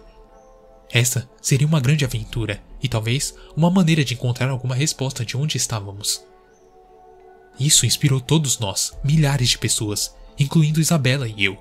Essa 0.90 1.28
seria 1.42 1.66
uma 1.66 1.80
grande 1.80 2.04
aventura 2.04 2.62
e 2.82 2.88
talvez 2.88 3.34
uma 3.56 3.70
maneira 3.70 4.04
de 4.04 4.14
encontrar 4.14 4.48
alguma 4.48 4.74
resposta 4.74 5.24
de 5.24 5.36
onde 5.36 5.56
estávamos. 5.56 6.24
Isso 7.58 7.86
inspirou 7.86 8.20
todos 8.20 8.58
nós, 8.58 8.92
milhares 9.02 9.50
de 9.50 9.58
pessoas, 9.58 10.14
incluindo 10.38 10.80
Isabela 10.80 11.28
e 11.28 11.44
eu. 11.44 11.58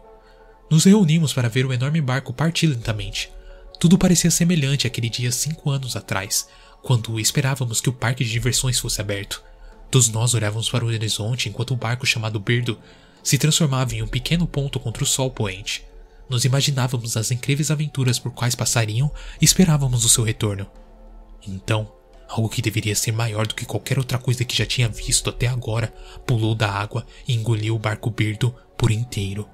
Nos 0.69 0.85
reunimos 0.85 1.33
para 1.33 1.49
ver 1.49 1.65
o 1.65 1.73
enorme 1.73 2.01
barco 2.01 2.33
partir 2.33 2.67
lentamente. 2.67 3.31
Tudo 3.79 3.97
parecia 3.97 4.31
semelhante 4.31 4.87
àquele 4.87 5.09
dia 5.09 5.31
cinco 5.31 5.69
anos 5.69 5.95
atrás, 5.95 6.47
quando 6.81 7.19
esperávamos 7.19 7.79
que 7.79 7.89
o 7.89 7.93
parque 7.93 8.23
de 8.23 8.31
diversões 8.31 8.79
fosse 8.79 9.01
aberto. 9.01 9.43
Todos 9.93 10.09
nós 10.09 10.33
olhávamos 10.33 10.71
para 10.71 10.83
o 10.83 10.87
horizonte 10.87 11.47
enquanto 11.47 11.71
o 11.71 11.77
barco 11.77 12.03
chamado 12.03 12.39
Birdo 12.39 12.79
se 13.21 13.37
transformava 13.37 13.93
em 13.93 14.01
um 14.01 14.07
pequeno 14.07 14.47
ponto 14.47 14.79
contra 14.79 15.03
o 15.03 15.05
sol 15.05 15.29
poente. 15.29 15.85
Nos 16.27 16.45
imaginávamos 16.45 17.15
as 17.15 17.29
incríveis 17.29 17.69
aventuras 17.69 18.17
por 18.17 18.31
quais 18.31 18.55
passariam 18.55 19.11
e 19.39 19.45
esperávamos 19.45 20.03
o 20.03 20.09
seu 20.09 20.23
retorno. 20.23 20.65
Então, 21.47 21.93
algo 22.27 22.49
que 22.49 22.59
deveria 22.59 22.95
ser 22.95 23.11
maior 23.11 23.45
do 23.45 23.53
que 23.53 23.67
qualquer 23.67 23.99
outra 23.99 24.17
coisa 24.17 24.43
que 24.43 24.57
já 24.57 24.65
tinha 24.65 24.89
visto 24.89 25.29
até 25.29 25.45
agora 25.45 25.93
pulou 26.25 26.55
da 26.55 26.71
água 26.71 27.05
e 27.27 27.35
engoliu 27.35 27.75
o 27.75 27.79
barco 27.79 28.09
Birdo 28.09 28.51
por 28.75 28.89
inteiro. 28.89 29.47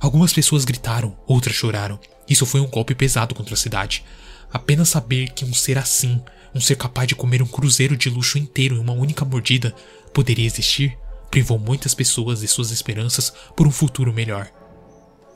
Algumas 0.00 0.32
pessoas 0.32 0.64
gritaram, 0.64 1.14
outras 1.26 1.54
choraram. 1.54 2.00
Isso 2.26 2.46
foi 2.46 2.62
um 2.62 2.70
golpe 2.70 2.94
pesado 2.94 3.34
contra 3.34 3.52
a 3.52 3.58
cidade. 3.58 4.02
Apenas 4.50 4.88
saber 4.88 5.32
que 5.32 5.44
um 5.44 5.52
ser 5.52 5.76
assim, 5.76 6.22
um 6.54 6.60
ser 6.60 6.76
capaz 6.76 7.08
de 7.08 7.14
comer 7.14 7.42
um 7.42 7.46
cruzeiro 7.46 7.96
de 7.96 8.08
luxo 8.08 8.38
inteiro 8.38 8.76
em 8.76 8.78
uma 8.78 8.92
única 8.92 9.24
mordida, 9.24 9.74
poderia 10.12 10.46
existir, 10.46 10.96
privou 11.30 11.58
muitas 11.58 11.94
pessoas 11.94 12.40
de 12.40 12.48
suas 12.48 12.70
esperanças 12.70 13.32
por 13.56 13.66
um 13.66 13.70
futuro 13.70 14.12
melhor. 14.12 14.50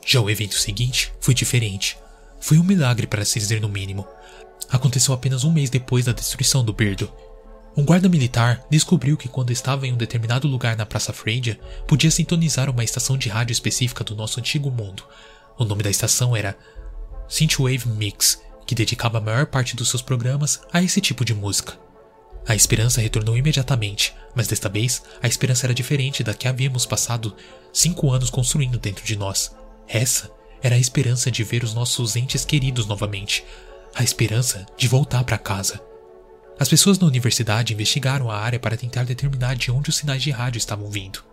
Já 0.05 0.19
o 0.19 0.29
evento 0.29 0.55
seguinte 0.55 1.13
foi 1.19 1.33
diferente. 1.33 1.97
Foi 2.39 2.57
um 2.57 2.63
milagre 2.63 3.07
para 3.07 3.23
se 3.23 3.39
dizer 3.39 3.61
no 3.61 3.69
mínimo. 3.69 4.05
Aconteceu 4.69 5.13
apenas 5.13 5.43
um 5.43 5.51
mês 5.51 5.69
depois 5.69 6.05
da 6.05 6.11
destruição 6.11 6.63
do 6.63 6.73
Birdo. 6.73 7.11
Um 7.75 7.85
guarda 7.85 8.09
militar 8.09 8.63
descobriu 8.69 9.17
que 9.17 9.27
quando 9.27 9.51
estava 9.51 9.87
em 9.87 9.93
um 9.93 9.97
determinado 9.97 10.47
lugar 10.47 10.75
na 10.75 10.85
Praça 10.85 11.13
Freidia, 11.13 11.59
podia 11.87 12.11
sintonizar 12.11 12.69
uma 12.69 12.83
estação 12.83 13.17
de 13.17 13.29
rádio 13.29 13.53
específica 13.53 14.03
do 14.03 14.15
nosso 14.15 14.39
antigo 14.39 14.69
mundo. 14.69 15.03
O 15.57 15.65
nome 15.65 15.81
da 15.81 15.89
estação 15.89 16.35
era 16.35 16.57
Synthwave 17.27 17.87
Mix, 17.87 18.41
que 18.65 18.75
dedicava 18.75 19.17
a 19.17 19.21
maior 19.21 19.45
parte 19.45 19.75
dos 19.75 19.89
seus 19.89 20.01
programas 20.01 20.61
a 20.71 20.81
esse 20.81 21.01
tipo 21.01 21.23
de 21.23 21.33
música. 21.33 21.77
A 22.45 22.55
esperança 22.55 22.99
retornou 22.99 23.37
imediatamente, 23.37 24.13
mas 24.35 24.47
desta 24.47 24.67
vez 24.67 25.01
a 25.21 25.27
esperança 25.27 25.65
era 25.65 25.73
diferente 25.73 26.23
da 26.23 26.33
que 26.33 26.47
havíamos 26.47 26.85
passado 26.85 27.35
cinco 27.71 28.11
anos 28.11 28.29
construindo 28.29 28.77
dentro 28.77 29.05
de 29.05 29.15
nós. 29.15 29.55
Essa 29.87 30.29
era 30.61 30.75
a 30.75 30.79
esperança 30.79 31.31
de 31.31 31.43
ver 31.43 31.63
os 31.63 31.73
nossos 31.73 32.15
entes 32.15 32.43
queridos 32.43 32.85
novamente, 32.85 33.45
a 33.95 34.03
esperança 34.03 34.65
de 34.77 34.87
voltar 34.87 35.23
para 35.23 35.37
casa. 35.37 35.81
As 36.59 36.69
pessoas 36.69 36.99
na 36.99 37.07
universidade 37.07 37.73
investigaram 37.73 38.29
a 38.29 38.37
área 38.37 38.59
para 38.59 38.77
tentar 38.77 39.03
determinar 39.03 39.55
de 39.55 39.71
onde 39.71 39.89
os 39.89 39.97
sinais 39.97 40.21
de 40.21 40.31
rádio 40.31 40.57
estavam 40.57 40.89
vindo. 40.89 41.23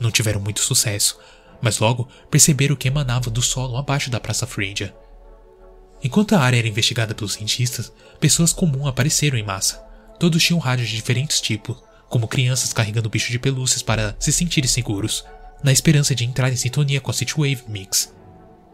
Não 0.00 0.10
tiveram 0.10 0.40
muito 0.40 0.60
sucesso, 0.60 1.18
mas 1.60 1.78
logo 1.78 2.08
perceberam 2.30 2.76
que 2.76 2.88
emanava 2.88 3.30
do 3.30 3.42
solo 3.42 3.76
abaixo 3.76 4.10
da 4.10 4.20
Praça 4.20 4.46
Freidia. 4.46 4.94
Enquanto 6.02 6.34
a 6.34 6.40
área 6.40 6.58
era 6.58 6.68
investigada 6.68 7.14
pelos 7.14 7.34
cientistas, 7.34 7.92
pessoas 8.20 8.52
comuns 8.52 8.86
apareceram 8.86 9.38
em 9.38 9.42
massa. 9.42 9.82
Todos 10.18 10.42
tinham 10.42 10.60
rádios 10.60 10.88
de 10.88 10.96
diferentes 10.96 11.40
tipos, 11.40 11.76
como 12.08 12.28
crianças 12.28 12.72
carregando 12.72 13.10
bichos 13.10 13.30
de 13.30 13.38
pelúcias 13.38 13.82
para 13.82 14.16
se 14.18 14.32
sentirem 14.32 14.68
seguros, 14.68 15.24
na 15.62 15.72
esperança 15.72 16.14
de 16.14 16.24
entrar 16.24 16.52
em 16.52 16.56
sintonia 16.56 17.00
com 17.00 17.10
a 17.10 17.14
Citywave 17.14 17.64
Mix 17.68 18.14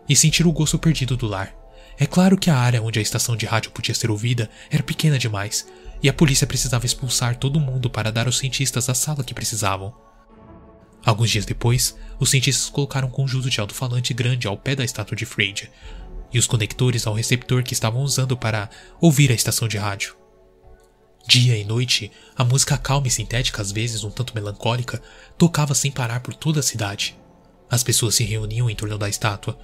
e 0.08 0.16
sentir 0.16 0.46
o 0.46 0.52
gosto 0.52 0.78
perdido 0.78 1.16
do 1.16 1.26
lar. 1.26 1.54
É 1.98 2.06
claro 2.06 2.37
que 2.37 2.50
a 2.50 2.56
área 2.56 2.82
onde 2.82 2.98
a 2.98 3.02
estação 3.02 3.37
de 3.37 3.46
rádio 3.46 3.70
podia 3.70 3.94
ser 3.94 4.11
ouvida 4.11 4.50
era 4.70 4.82
pequena 4.82 5.18
demais, 5.18 5.66
e 6.02 6.08
a 6.08 6.12
polícia 6.12 6.46
precisava 6.46 6.85
expulsar 6.85 7.37
todo 7.37 7.61
mundo 7.61 7.88
para 7.88 8.11
dar 8.11 8.26
aos 8.26 8.38
cientistas 8.38 8.88
a 8.88 8.94
sala 8.94 9.22
que 9.22 9.35
precisavam. 9.35 9.94
Alguns 11.04 11.30
dias 11.30 11.44
depois, 11.44 11.96
os 12.18 12.30
cientistas 12.30 12.68
colocaram 12.68 13.08
um 13.08 13.11
conjunto 13.11 13.50
de 13.50 13.61
alto-falante 13.61 14.14
grande 14.14 14.46
ao 14.46 14.56
pé 14.56 14.74
da 14.74 14.85
estátua 14.85 15.16
de 15.16 15.24
Freyd, 15.24 15.70
e 16.33 16.38
os 16.38 16.47
conectores 16.47 17.07
ao 17.07 17.14
receptor 17.14 17.62
que 17.62 17.75
estavam 17.75 18.03
usando 18.03 18.37
para 18.37 18.71
ouvir 19.01 19.31
a 19.31 19.35
estação 19.35 19.68
de 19.68 19.77
rádio. 19.77 20.16
Dia 21.27 21.57
e 21.57 21.64
noite, 21.64 22.11
a 22.35 22.45
música 22.45 22.77
calma 22.77 23.07
e 23.07 23.11
sintética, 23.11 23.62
às 23.62 23.71
vezes 23.71 24.03
um 24.03 24.11
tanto 24.11 24.35
melancólica, 24.35 25.01
tocava 25.38 25.75
sem 25.75 25.90
parar 25.90 26.21
por 26.21 26.35
toda 26.35 26.61
a 26.61 26.62
cidade. 26.62 27.16
As 27.71 27.83
pessoas 27.83 28.16
se 28.16 28.25
reuniam 28.25 28.68
em 28.68 28.75
torno 28.75 28.99
da 28.99 29.09
estátua. 29.09 29.59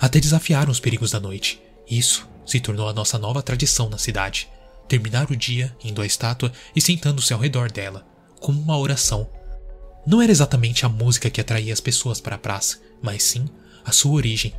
Até 0.00 0.18
desafiaram 0.18 0.70
os 0.70 0.80
perigos 0.80 1.10
da 1.10 1.20
noite. 1.20 1.60
Isso 1.88 2.26
se 2.44 2.60
tornou 2.60 2.88
a 2.88 2.92
nossa 2.92 3.18
nova 3.18 3.42
tradição 3.42 3.88
na 3.88 3.98
cidade. 3.98 4.48
Terminar 4.88 5.30
o 5.30 5.36
dia 5.36 5.76
indo 5.84 6.00
à 6.00 6.06
estátua 6.06 6.50
e 6.74 6.80
sentando-se 6.80 7.32
ao 7.32 7.40
redor 7.40 7.70
dela, 7.70 8.06
como 8.40 8.60
uma 8.60 8.78
oração. 8.78 9.28
Não 10.06 10.22
era 10.22 10.32
exatamente 10.32 10.86
a 10.86 10.88
música 10.88 11.28
que 11.28 11.40
atraía 11.40 11.72
as 11.72 11.80
pessoas 11.80 12.20
para 12.20 12.36
a 12.36 12.38
praça, 12.38 12.78
mas 13.02 13.22
sim 13.22 13.46
a 13.84 13.92
sua 13.92 14.12
origem, 14.12 14.54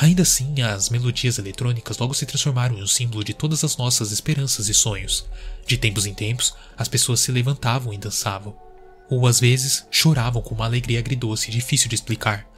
Ainda 0.00 0.22
assim, 0.22 0.62
as 0.62 0.88
melodias 0.88 1.36
eletrônicas 1.38 1.98
logo 1.98 2.14
se 2.14 2.24
transformaram 2.24 2.78
em 2.78 2.82
um 2.82 2.86
símbolo 2.86 3.22
de 3.22 3.34
todas 3.34 3.62
as 3.62 3.76
nossas 3.76 4.10
esperanças 4.10 4.70
e 4.70 4.72
sonhos. 4.72 5.26
De 5.66 5.76
tempos 5.76 6.06
em 6.06 6.14
tempos, 6.14 6.54
as 6.74 6.88
pessoas 6.88 7.20
se 7.20 7.30
levantavam 7.30 7.92
e 7.92 7.98
dançavam. 7.98 8.56
Ou 9.10 9.26
às 9.26 9.38
vezes 9.38 9.86
choravam 9.90 10.40
com 10.40 10.54
uma 10.54 10.64
alegria 10.64 11.00
agridoce 11.00 11.50
e 11.50 11.52
difícil 11.52 11.90
de 11.90 11.96
explicar. 11.96 12.48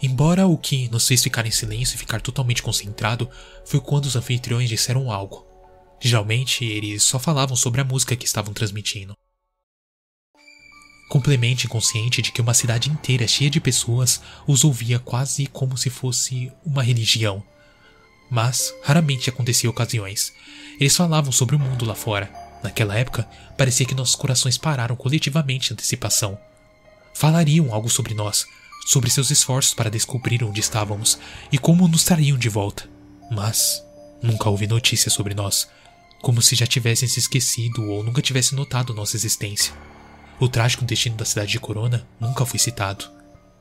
Embora 0.00 0.46
o 0.46 0.56
que 0.56 0.88
nos 0.88 1.08
fez 1.08 1.24
ficar 1.24 1.44
em 1.44 1.50
silêncio 1.50 1.96
e 1.96 1.98
ficar 1.98 2.20
totalmente 2.20 2.62
concentrado 2.62 3.28
foi 3.64 3.80
quando 3.80 4.04
os 4.04 4.14
anfitriões 4.14 4.68
disseram 4.68 5.10
algo. 5.10 5.44
Geralmente, 6.00 6.64
eles 6.64 7.02
só 7.02 7.18
falavam 7.18 7.56
sobre 7.56 7.80
a 7.80 7.84
música 7.84 8.14
que 8.14 8.26
estavam 8.26 8.54
transmitindo 8.54 9.16
complemente 11.08 11.66
inconsciente 11.66 12.20
de 12.20 12.32
que 12.32 12.40
uma 12.40 12.54
cidade 12.54 12.90
inteira 12.90 13.26
cheia 13.26 13.50
de 13.50 13.60
pessoas 13.60 14.20
os 14.46 14.64
ouvia 14.64 14.98
quase 14.98 15.46
como 15.46 15.76
se 15.76 15.90
fosse 15.90 16.52
uma 16.64 16.82
religião. 16.82 17.42
Mas 18.30 18.74
raramente 18.82 19.30
acontecia 19.30 19.70
ocasiões. 19.70 20.32
Eles 20.80 20.96
falavam 20.96 21.30
sobre 21.30 21.54
o 21.54 21.58
mundo 21.58 21.84
lá 21.84 21.94
fora. 21.94 22.32
Naquela 22.62 22.96
época, 22.96 23.28
parecia 23.56 23.86
que 23.86 23.94
nossos 23.94 24.16
corações 24.16 24.58
pararam 24.58 24.96
coletivamente 24.96 25.70
em 25.70 25.74
antecipação. 25.74 26.36
Falariam 27.14 27.72
algo 27.72 27.88
sobre 27.88 28.14
nós, 28.14 28.44
sobre 28.86 29.08
seus 29.08 29.30
esforços 29.30 29.74
para 29.74 29.90
descobrir 29.90 30.42
onde 30.42 30.60
estávamos 30.60 31.18
e 31.52 31.58
como 31.58 31.86
nos 31.86 32.02
trariam 32.02 32.36
de 32.36 32.48
volta. 32.48 32.88
Mas 33.30 33.82
nunca 34.20 34.50
houve 34.50 34.66
notícia 34.66 35.10
sobre 35.10 35.34
nós, 35.34 35.68
como 36.20 36.42
se 36.42 36.56
já 36.56 36.66
tivessem 36.66 37.08
se 37.08 37.20
esquecido 37.20 37.88
ou 37.90 38.02
nunca 38.02 38.20
tivessem 38.20 38.58
notado 38.58 38.92
nossa 38.92 39.16
existência. 39.16 39.72
O 40.38 40.48
trágico 40.48 40.84
destino 40.84 41.16
da 41.16 41.24
cidade 41.24 41.52
de 41.52 41.60
Corona 41.60 42.06
nunca 42.20 42.44
foi 42.44 42.58
citado. 42.58 43.06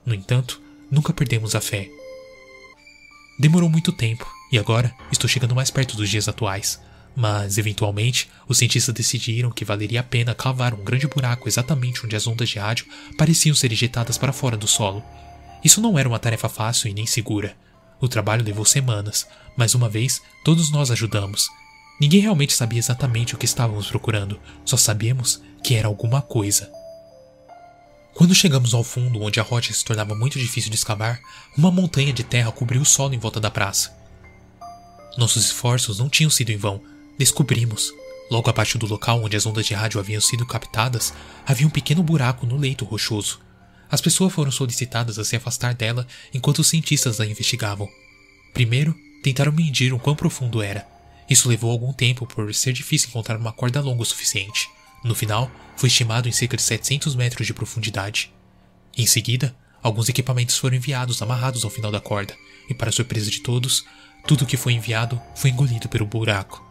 No 0.06 0.14
entanto, 0.14 0.62
nunca 0.92 1.14
perdemos 1.14 1.56
a 1.56 1.62
fé. 1.62 1.90
Demorou 3.40 3.70
muito 3.70 3.94
tempo, 3.94 4.30
e 4.52 4.60
agora 4.60 4.94
estou 5.12 5.30
chegando 5.30 5.56
mais 5.56 5.72
perto 5.72 5.96
dos 5.96 6.10
dias 6.10 6.28
atuais. 6.28 6.82
Mas, 7.16 7.58
eventualmente, 7.58 8.30
os 8.46 8.58
cientistas 8.58 8.94
decidiram 8.94 9.52
que 9.52 9.64
valeria 9.64 10.02
a 10.02 10.04
pena 10.04 10.36
cavar 10.36 10.74
um 10.74 10.84
grande 10.84 11.08
buraco 11.08 11.48
exatamente 11.48 12.06
onde 12.06 12.16
as 12.16 12.28
ondas 12.28 12.50
de 12.50 12.60
rádio 12.60 12.86
pareciam 13.18 13.56
ser 13.56 13.72
ejetadas 13.72 14.18
para 14.18 14.34
fora 14.34 14.58
do 14.58 14.68
solo. 14.68 15.02
Isso 15.64 15.80
não 15.80 15.98
era 15.98 16.10
uma 16.10 16.20
tarefa 16.20 16.50
fácil 16.50 16.90
e 16.90 16.94
nem 16.94 17.06
segura. 17.06 17.56
O 18.02 18.10
trabalho 18.10 18.44
levou 18.44 18.66
semanas, 18.66 19.26
mas 19.56 19.74
uma 19.74 19.88
vez 19.88 20.22
todos 20.44 20.70
nós 20.70 20.92
ajudamos. 20.92 21.48
Ninguém 22.00 22.20
realmente 22.20 22.54
sabia 22.54 22.80
exatamente 22.80 23.36
o 23.36 23.38
que 23.38 23.46
estávamos 23.46 23.88
procurando, 23.88 24.40
só 24.66 24.76
sabíamos 24.76 25.42
que 25.64 25.76
era 25.76 25.88
alguma 25.88 26.22
coisa. 26.22 26.70
Quando 28.14 28.36
chegamos 28.36 28.74
ao 28.74 28.84
fundo, 28.84 29.22
onde 29.22 29.40
a 29.40 29.44
rocha 29.44 29.74
se 29.74 29.84
tornava 29.84 30.16
muito 30.16 30.40
difícil 30.40 30.70
de 30.70 30.78
escavar, 30.78 31.20
uma 31.58 31.72
montanha 31.72 32.14
de 32.14 32.24
terra 32.24 32.52
cobriu 32.52 32.82
o 32.82 32.86
solo 32.86 33.14
em 33.14 33.20
volta 33.20 33.40
da 33.40 33.52
praça. 33.52 33.94
Nossos 35.18 35.46
esforços 35.46 36.00
não 36.00 36.10
tinham 36.10 36.30
sido 36.30 36.50
em 36.50 36.58
vão. 36.58 36.82
Descobrimos, 37.18 37.92
logo 38.30 38.50
abaixo 38.50 38.78
do 38.78 38.86
local 38.86 39.24
onde 39.24 39.36
as 39.36 39.46
ondas 39.46 39.66
de 39.66 39.74
rádio 39.74 40.00
haviam 40.00 40.22
sido 40.22 40.46
captadas, 40.46 41.14
havia 41.46 41.68
um 41.68 41.70
pequeno 41.70 42.04
buraco 42.04 42.46
no 42.46 42.58
leito 42.58 42.86
rochoso. 42.86 43.40
As 43.90 44.02
pessoas 44.02 44.34
foram 44.34 44.52
solicitadas 44.52 45.18
a 45.20 45.24
se 45.24 45.36
afastar 45.36 45.74
dela 45.74 46.06
enquanto 46.34 46.60
os 46.60 46.68
cientistas 46.68 47.20
a 47.20 47.26
investigavam. 47.26 47.90
Primeiro, 48.54 48.96
tentaram 49.24 49.52
medir 49.52 49.94
o 49.94 50.00
quão 50.00 50.16
profundo 50.16 50.62
era. 50.62 50.95
Isso 51.30 51.50
levou 51.50 51.72
algum 51.72 51.92
tempo 51.92 52.26
por 52.26 52.54
ser 52.54 52.74
difícil 52.74 53.10
encontrar 53.10 53.38
uma 53.38 53.52
corda 53.52 53.82
longa 53.82 54.04
o 54.04 54.06
suficiente. 54.06 54.70
No 55.04 55.16
final, 55.16 55.52
foi 55.76 55.88
estimado 55.88 56.28
em 56.28 56.32
cerca 56.32 56.58
de 56.58 56.64
700 56.64 57.16
metros 57.16 57.46
de 57.46 57.54
profundidade. 57.54 58.34
Em 58.98 59.06
seguida, 59.06 59.56
alguns 59.82 60.10
equipamentos 60.10 60.58
foram 60.58 60.78
enviados 60.78 61.22
amarrados 61.22 61.64
ao 61.64 61.70
final 61.70 61.92
da 61.92 62.00
corda, 62.00 62.36
e 62.70 62.74
para 62.74 62.92
surpresa 62.92 63.30
de 63.30 63.42
todos, 63.42 63.86
tudo 64.26 64.44
o 64.44 64.48
que 64.48 64.58
foi 64.58 64.74
enviado 64.74 65.22
foi 65.36 65.50
engolido 65.50 65.88
pelo 65.90 66.06
buraco. 66.06 66.64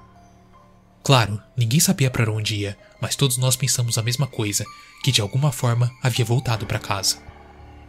Claro, 1.03 1.41
ninguém 1.57 1.79
sabia 1.81 2.11
para 2.11 2.33
onde 2.33 2.57
ia, 2.57 2.79
mas 3.01 3.15
todos 3.15 3.37
nós 3.37 3.57
pensamos 3.57 3.99
a 3.99 4.03
mesma 4.03 4.27
coisa, 4.27 4.65
que 5.03 5.13
de 5.13 5.21
alguma 5.21 5.53
forma 5.53 5.93
havia 6.03 6.25
voltado 6.25 6.65
para 6.65 6.79
casa. 6.79 7.19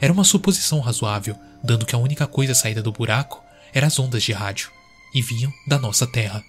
Era 0.02 0.12
uma 0.12 0.26
suposição 0.26 0.82
razoável, 0.82 1.38
dando 1.64 1.86
que 1.86 1.96
a 1.96 1.98
única 1.98 2.28
coisa 2.28 2.54
saída 2.54 2.84
do 2.84 2.92
buraco 2.92 3.42
eram 3.74 3.88
as 3.88 3.98
ondas 3.98 4.22
de 4.22 4.34
rádio, 4.34 4.70
e 5.14 5.22
vinham 5.22 5.52
da 5.66 5.80
nossa 5.80 6.06
Terra. 6.06 6.44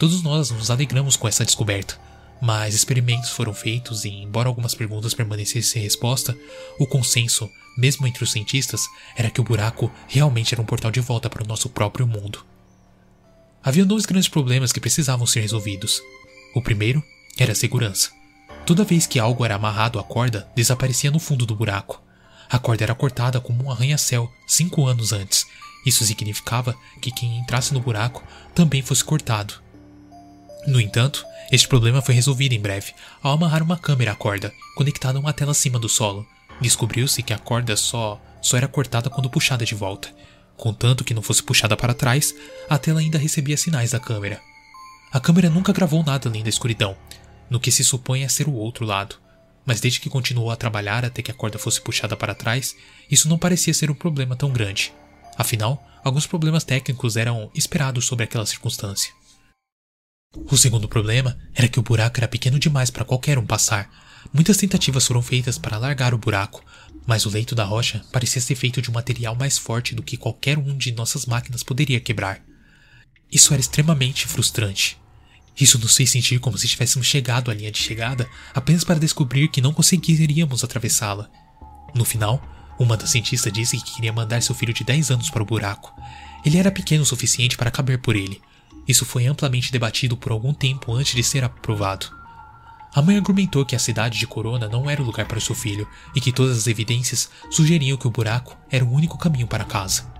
Todos 0.00 0.22
nós 0.22 0.50
nos 0.50 0.70
alegramos 0.70 1.14
com 1.14 1.28
essa 1.28 1.44
descoberta, 1.44 2.00
mas 2.40 2.74
experimentos 2.74 3.28
foram 3.28 3.52
feitos 3.52 4.06
e, 4.06 4.08
embora 4.08 4.48
algumas 4.48 4.74
perguntas 4.74 5.12
permanecessem 5.12 5.60
sem 5.60 5.82
resposta, 5.82 6.34
o 6.78 6.86
consenso, 6.86 7.50
mesmo 7.76 8.06
entre 8.06 8.24
os 8.24 8.32
cientistas, 8.32 8.88
era 9.14 9.28
que 9.28 9.42
o 9.42 9.44
buraco 9.44 9.92
realmente 10.08 10.54
era 10.54 10.62
um 10.62 10.64
portal 10.64 10.90
de 10.90 11.00
volta 11.00 11.28
para 11.28 11.44
o 11.44 11.46
nosso 11.46 11.68
próprio 11.68 12.06
mundo. 12.06 12.46
Havia 13.62 13.84
dois 13.84 14.06
grandes 14.06 14.30
problemas 14.30 14.72
que 14.72 14.80
precisavam 14.80 15.26
ser 15.26 15.42
resolvidos. 15.42 16.00
O 16.54 16.62
primeiro 16.62 17.04
era 17.38 17.52
a 17.52 17.54
segurança. 17.54 18.08
Toda 18.64 18.84
vez 18.84 19.06
que 19.06 19.18
algo 19.18 19.44
era 19.44 19.56
amarrado 19.56 19.98
à 19.98 20.02
corda, 20.02 20.48
desaparecia 20.56 21.10
no 21.10 21.18
fundo 21.18 21.44
do 21.44 21.54
buraco. 21.54 22.02
A 22.48 22.58
corda 22.58 22.84
era 22.84 22.94
cortada 22.94 23.38
como 23.38 23.66
um 23.66 23.70
arranha-céu 23.70 24.32
cinco 24.46 24.86
anos 24.86 25.12
antes. 25.12 25.46
Isso 25.84 26.06
significava 26.06 26.74
que 27.02 27.12
quem 27.12 27.36
entrasse 27.36 27.74
no 27.74 27.80
buraco 27.80 28.24
também 28.54 28.80
fosse 28.80 29.04
cortado. 29.04 29.60
No 30.66 30.80
entanto, 30.80 31.24
este 31.50 31.66
problema 31.66 32.02
foi 32.02 32.14
resolvido 32.14 32.52
em 32.52 32.60
breve 32.60 32.92
ao 33.22 33.32
amarrar 33.32 33.62
uma 33.62 33.78
câmera 33.78 34.12
à 34.12 34.14
corda, 34.14 34.52
conectada 34.74 35.18
a 35.18 35.20
uma 35.20 35.32
tela 35.32 35.52
acima 35.52 35.78
do 35.78 35.88
solo. 35.88 36.26
Descobriu-se 36.60 37.22
que 37.22 37.32
a 37.32 37.38
corda 37.38 37.76
só, 37.76 38.20
só 38.42 38.56
era 38.56 38.68
cortada 38.68 39.08
quando 39.08 39.30
puxada 39.30 39.64
de 39.64 39.74
volta. 39.74 40.14
Contanto 40.56 41.04
que 41.04 41.14
não 41.14 41.22
fosse 41.22 41.42
puxada 41.42 41.76
para 41.76 41.94
trás, 41.94 42.34
a 42.68 42.76
tela 42.76 43.00
ainda 43.00 43.18
recebia 43.18 43.56
sinais 43.56 43.92
da 43.92 43.98
câmera. 43.98 44.40
A 45.10 45.18
câmera 45.18 45.48
nunca 45.48 45.72
gravou 45.72 46.04
nada 46.04 46.28
além 46.28 46.42
da 46.42 46.50
escuridão, 46.50 46.96
no 47.48 47.58
que 47.58 47.72
se 47.72 47.82
supõe 47.82 48.24
a 48.24 48.28
ser 48.28 48.46
o 48.46 48.52
outro 48.52 48.84
lado. 48.84 49.16
Mas 49.64 49.80
desde 49.80 50.00
que 50.00 50.10
continuou 50.10 50.50
a 50.50 50.56
trabalhar 50.56 51.04
até 51.04 51.22
que 51.22 51.30
a 51.30 51.34
corda 51.34 51.58
fosse 51.58 51.80
puxada 51.80 52.16
para 52.16 52.34
trás, 52.34 52.76
isso 53.10 53.28
não 53.28 53.38
parecia 53.38 53.74
ser 53.74 53.90
um 53.90 53.94
problema 53.94 54.36
tão 54.36 54.50
grande. 54.50 54.92
Afinal, 55.36 55.82
alguns 56.04 56.26
problemas 56.26 56.64
técnicos 56.64 57.16
eram 57.16 57.50
esperados 57.54 58.04
sobre 58.06 58.24
aquela 58.24 58.46
circunstância. 58.46 59.12
O 60.36 60.56
segundo 60.56 60.88
problema 60.88 61.36
era 61.52 61.66
que 61.66 61.80
o 61.80 61.82
buraco 61.82 62.20
era 62.20 62.28
pequeno 62.28 62.56
demais 62.56 62.88
para 62.88 63.04
qualquer 63.04 63.36
um 63.36 63.44
passar. 63.44 63.90
Muitas 64.32 64.56
tentativas 64.56 65.04
foram 65.04 65.22
feitas 65.22 65.58
para 65.58 65.76
alargar 65.76 66.14
o 66.14 66.18
buraco, 66.18 66.64
mas 67.04 67.26
o 67.26 67.30
leito 67.30 67.54
da 67.54 67.64
rocha 67.64 68.04
parecia 68.12 68.40
ser 68.40 68.54
feito 68.54 68.80
de 68.80 68.90
um 68.90 68.94
material 68.94 69.34
mais 69.34 69.58
forte 69.58 69.92
do 69.92 70.04
que 70.04 70.16
qualquer 70.16 70.56
um 70.56 70.76
de 70.76 70.92
nossas 70.92 71.26
máquinas 71.26 71.64
poderia 71.64 71.98
quebrar. 71.98 72.40
Isso 73.30 73.52
era 73.52 73.60
extremamente 73.60 74.28
frustrante. 74.28 74.96
Isso 75.58 75.78
nos 75.80 75.96
fez 75.96 76.10
sentir 76.10 76.38
como 76.38 76.56
se 76.56 76.68
tivéssemos 76.68 77.08
chegado 77.08 77.50
à 77.50 77.54
linha 77.54 77.72
de 77.72 77.78
chegada 77.78 78.28
apenas 78.54 78.84
para 78.84 79.00
descobrir 79.00 79.48
que 79.48 79.60
não 79.60 79.72
conseguiríamos 79.72 80.62
atravessá-la. 80.62 81.28
No 81.92 82.04
final, 82.04 82.40
uma 82.78 82.96
das 82.96 83.10
cientistas 83.10 83.52
disse 83.52 83.78
que 83.78 83.96
queria 83.96 84.12
mandar 84.12 84.40
seu 84.42 84.54
filho 84.54 84.72
de 84.72 84.84
10 84.84 85.10
anos 85.10 85.28
para 85.28 85.42
o 85.42 85.46
buraco. 85.46 85.92
Ele 86.44 86.56
era 86.56 86.70
pequeno 86.70 87.02
o 87.02 87.06
suficiente 87.06 87.56
para 87.56 87.70
caber 87.70 87.98
por 87.98 88.14
ele. 88.14 88.40
Isso 88.90 89.04
foi 89.04 89.28
amplamente 89.28 89.70
debatido 89.70 90.16
por 90.16 90.32
algum 90.32 90.52
tempo 90.52 90.92
antes 90.92 91.14
de 91.14 91.22
ser 91.22 91.44
aprovado. 91.44 92.06
A 92.92 93.00
mãe 93.00 93.16
argumentou 93.16 93.64
que 93.64 93.76
a 93.76 93.78
cidade 93.78 94.18
de 94.18 94.26
Corona 94.26 94.66
não 94.66 94.90
era 94.90 95.00
o 95.00 95.04
lugar 95.04 95.28
para 95.28 95.38
seu 95.38 95.54
filho 95.54 95.88
e 96.12 96.20
que 96.20 96.32
todas 96.32 96.58
as 96.58 96.66
evidências 96.66 97.30
sugeriam 97.52 97.96
que 97.96 98.08
o 98.08 98.10
buraco 98.10 98.58
era 98.68 98.84
o 98.84 98.92
único 98.92 99.16
caminho 99.16 99.46
para 99.46 99.64
casa. 99.64 100.12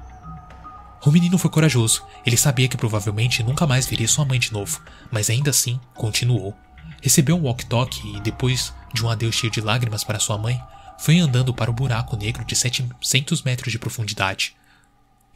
O 1.04 1.10
menino 1.10 1.36
foi 1.36 1.50
corajoso. 1.50 2.04
Ele 2.24 2.36
sabia 2.36 2.68
que 2.68 2.76
provavelmente 2.76 3.42
nunca 3.42 3.66
mais 3.66 3.86
veria 3.86 4.06
sua 4.06 4.24
mãe 4.24 4.38
de 4.38 4.52
novo, 4.52 4.80
mas 5.10 5.28
ainda 5.28 5.50
assim 5.50 5.80
continuou. 5.96 6.56
Recebeu 7.02 7.36
um 7.36 7.46
walk-talk 7.46 8.06
e, 8.06 8.20
depois 8.20 8.72
de 8.94 9.04
um 9.04 9.10
adeus 9.10 9.34
cheio 9.34 9.50
de 9.50 9.60
lágrimas 9.60 10.04
para 10.04 10.20
sua 10.20 10.38
mãe, 10.38 10.62
foi 10.96 11.18
andando 11.18 11.52
para 11.52 11.72
o 11.72 11.74
buraco 11.74 12.16
negro 12.16 12.44
de 12.44 12.54
700 12.54 13.42
metros 13.42 13.72
de 13.72 13.80
profundidade. 13.80 14.54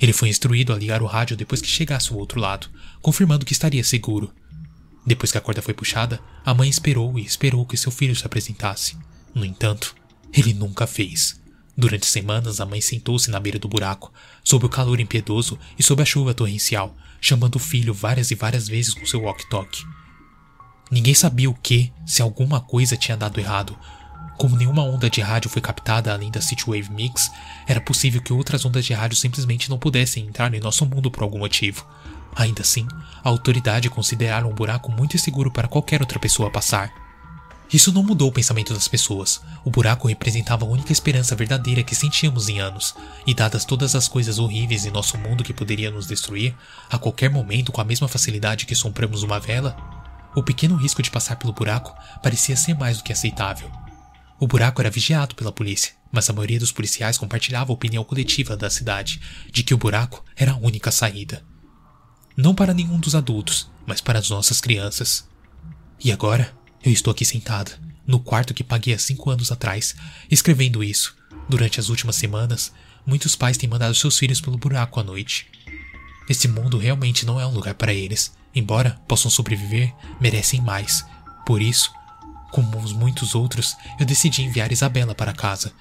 Ele 0.01 0.13
foi 0.13 0.29
instruído 0.29 0.73
a 0.73 0.77
ligar 0.77 1.03
o 1.03 1.07
rádio 1.07 1.37
depois 1.37 1.61
que 1.61 1.69
chegasse 1.69 2.13
ao 2.13 2.19
outro 2.19 2.41
lado, 2.41 2.69
confirmando 3.01 3.45
que 3.45 3.53
estaria 3.53 3.85
seguro. 3.85 4.33
Depois 5.07 5.31
que 5.31 5.39
a 5.39 5.41
corda 5.41 5.63
foi 5.63 5.75
puxada, 5.75 6.21
a 6.45 6.55
mãe 6.55 6.69
esperou 6.69 7.19
e 7.19 7.23
esperou 7.23 7.67
que 7.67 7.77
seu 7.77 7.93
filho 7.93 8.17
se 8.17 8.27
apresentasse. 8.27 8.97
No 9.35 9.45
entanto, 9.45 9.95
ele 10.33 10.55
nunca 10.55 10.87
fez. 10.87 11.41
Durante 11.77 12.07
semanas, 12.07 12.61
a 12.61 12.67
mãe 12.67 12.81
sentou-se 12.81 13.31
na 13.31 13.41
beira 13.41 13.59
do 13.59 13.69
buraco, 13.69 14.13
sob 14.43 14.65
o 14.65 14.69
calor 14.69 15.01
impiedoso 15.01 15.59
e 15.79 15.83
sob 15.83 16.03
a 16.03 16.07
chuva 16.07 16.33
torrencial, 16.33 16.97
chamando 17.21 17.57
o 17.57 17.61
filho 17.61 17.93
várias 17.93 18.31
e 18.31 18.35
várias 18.35 18.69
vezes 18.69 18.95
com 18.95 19.05
seu 19.05 19.23
walkie-talkie. 19.23 19.85
Ninguém 20.91 21.15
sabia 21.15 21.51
o 21.51 21.55
que, 21.55 21.93
se 22.07 22.23
alguma 22.23 22.61
coisa 22.61 22.97
tinha 22.97 23.17
dado 23.17 23.41
errado. 23.41 23.77
Como 24.37 24.57
nenhuma 24.57 24.83
onda 24.83 25.09
de 25.09 25.21
rádio 25.21 25.49
foi 25.49 25.63
captada 25.63 26.13
além 26.13 26.31
da 26.31 26.41
Wave 26.67 26.91
Mix, 26.91 27.31
era 27.67 27.81
possível 27.81 28.21
que 28.21 28.33
outras 28.33 28.65
ondas 28.65 28.85
de 28.85 28.93
rádio 28.93 29.17
simplesmente 29.17 29.71
não 29.71 29.79
pudessem 29.79 30.27
entrar 30.27 30.53
em 30.53 30.61
nosso 30.61 30.85
mundo 30.85 31.11
por 31.11 31.23
algum 31.23 31.39
motivo. 31.39 31.87
Ainda 32.35 32.63
assim, 32.63 32.87
a 33.23 33.29
autoridade 33.29 33.89
considerara 33.89 34.47
um 34.47 34.53
buraco 34.55 34.91
muito 34.91 35.17
inseguro 35.17 35.53
para 35.53 35.69
qualquer 35.69 36.01
outra 36.01 36.19
pessoa 36.19 36.51
passar. 36.51 36.93
Isso 37.73 37.93
não 37.93 38.03
mudou 38.03 38.29
o 38.29 38.33
pensamento 38.33 38.75
das 38.75 38.89
pessoas. 38.89 39.41
O 39.65 39.71
buraco 39.71 40.09
representava 40.09 40.65
a 40.65 40.69
única 40.69 40.93
esperança 40.93 41.35
verdadeira 41.35 41.83
que 41.83 41.95
sentíamos 41.95 42.49
em 42.49 42.61
anos, 42.61 42.95
e 43.27 43.33
dadas 43.35 43.65
todas 43.65 43.95
as 43.95 44.07
coisas 44.07 44.39
horríveis 44.39 44.85
em 44.85 44.91
nosso 44.91 45.17
mundo 45.17 45.45
que 45.45 45.55
poderiam 45.55 45.93
nos 45.93 46.07
destruir, 46.07 46.55
a 46.91 46.99
qualquer 46.99 47.31
momento 47.31 47.73
com 47.73 47.81
a 47.81 47.85
mesma 47.85 48.09
facilidade 48.09 48.67
que 48.67 48.75
sompramos 48.75 49.23
uma 49.23 49.41
vela, 49.41 49.77
o 50.37 50.43
pequeno 50.43 50.77
risco 50.77 51.03
de 51.03 51.11
passar 51.11 51.37
pelo 51.37 51.53
buraco 51.53 51.95
parecia 52.23 52.57
ser 52.57 52.77
mais 52.77 52.99
do 52.99 53.05
que 53.05 53.13
aceitável. 53.13 53.71
O 54.39 54.47
buraco 54.47 54.81
era 54.81 54.91
vigiado 54.91 55.35
pela 55.35 55.53
polícia, 55.53 55.93
mas 56.11 56.29
a 56.29 56.33
maioria 56.33 56.59
dos 56.59 56.73
policiais 56.73 57.17
compartilhava 57.17 57.73
a 57.73 57.75
opinião 57.75 58.05
coletiva 58.05 58.57
da 58.57 58.69
cidade 58.69 59.21
de 59.53 59.63
que 59.63 59.75
o 59.75 59.79
buraco 59.79 60.25
era 60.37 60.53
a 60.53 60.57
única 60.57 60.91
saída. 60.91 61.45
Não 62.37 62.55
para 62.55 62.75
nenhum 62.75 62.99
dos 62.99 63.15
adultos, 63.15 63.71
mas 63.87 64.01
para 64.01 64.19
as 64.19 64.29
nossas 64.29 64.61
crianças. 64.61 65.29
E 66.03 66.11
agora, 66.11 66.53
eu 66.85 66.93
estou 66.93 67.13
aqui 67.13 67.25
sentada, 67.25 67.79
no 68.07 68.19
quarto 68.19 68.53
que 68.53 68.65
paguei 68.65 68.93
há 68.93 68.99
cinco 68.99 69.31
anos 69.31 69.53
atrás, 69.53 69.95
escrevendo 70.31 70.83
isso. 70.83 71.17
Durante 71.49 71.79
as 71.79 71.89
últimas 71.89 72.17
semanas, 72.17 72.73
muitos 73.07 73.37
pais 73.37 73.57
têm 73.57 73.69
mandado 73.69 73.95
seus 73.95 74.19
filhos 74.19 74.41
pelo 74.41 74.59
buraco 74.59 74.99
à 74.99 75.05
noite. 75.05 75.47
Esse 76.29 76.49
mundo 76.49 76.79
realmente 76.79 77.25
não 77.25 77.41
é 77.41 77.47
um 77.47 77.53
lugar 77.53 77.75
para 77.75 77.95
eles. 77.95 78.33
Embora 78.55 79.01
possam 79.07 79.31
sobreviver, 79.31 79.93
merecem 80.21 80.61
mais. 80.61 81.05
Por 81.47 81.61
isso, 81.61 81.93
como 82.55 82.79
os 82.79 82.93
muitos 82.93 83.35
outros, 83.35 83.77
eu 83.99 84.07
decidi 84.07 84.45
enviar 84.45 84.71
Isabela 84.71 85.13
para 85.13 85.33
casa. 85.33 85.73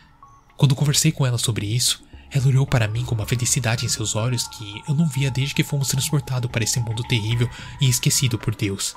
Quando 0.58 0.74
conversei 0.74 1.12
com 1.12 1.24
ela 1.24 1.38
sobre 1.38 1.68
isso, 1.68 2.04
ela 2.32 2.48
olhou 2.48 2.66
para 2.66 2.88
mim 2.88 3.06
com 3.06 3.14
uma 3.14 3.28
felicidade 3.28 3.86
em 3.86 3.90
seus 3.90 4.16
olhos 4.16 4.48
que 4.48 4.82
eu 4.88 4.96
não 4.96 5.08
via 5.08 5.30
desde 5.30 5.54
que 5.54 5.64
fomos 5.64 5.90
transportados 5.90 6.50
para 6.50 6.64
esse 6.64 6.80
mundo 6.80 7.04
terrível 7.04 7.48
e 7.80 7.88
esquecido 7.88 8.40
por 8.40 8.56
Deus. 8.56 8.96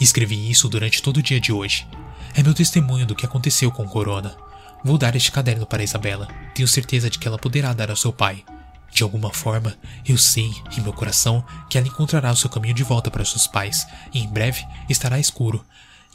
Escrevi 0.00 0.50
isso 0.50 0.68
durante 0.68 1.00
todo 1.00 1.18
o 1.18 1.22
dia 1.22 1.38
de 1.38 1.52
hoje. 1.52 1.86
É 2.34 2.42
meu 2.42 2.52
testemunho 2.52 3.06
do 3.06 3.14
que 3.14 3.24
aconteceu 3.24 3.70
com 3.70 3.88
Corona. 3.88 4.36
Vou 4.82 4.98
dar 4.98 5.14
este 5.14 5.30
caderno 5.30 5.66
para 5.66 5.84
Isabela. 5.84 6.26
Tenho 6.52 6.66
certeza 6.66 7.08
de 7.08 7.16
que 7.16 7.28
ela 7.28 7.38
poderá 7.38 7.72
dar 7.72 7.90
ao 7.90 7.96
seu 7.96 8.12
pai. 8.12 8.44
De 8.90 9.04
alguma 9.04 9.32
forma, 9.32 9.76
eu 10.04 10.18
sei, 10.18 10.50
em 10.76 10.80
meu 10.80 10.92
coração, 10.92 11.44
que 11.70 11.78
ela 11.78 11.86
encontrará 11.86 12.32
o 12.32 12.36
seu 12.36 12.50
caminho 12.50 12.74
de 12.74 12.82
volta 12.82 13.08
para 13.08 13.24
seus 13.24 13.46
pais, 13.46 13.86
e 14.12 14.18
em 14.18 14.26
breve 14.26 14.66
estará 14.88 15.20
escuro, 15.20 15.64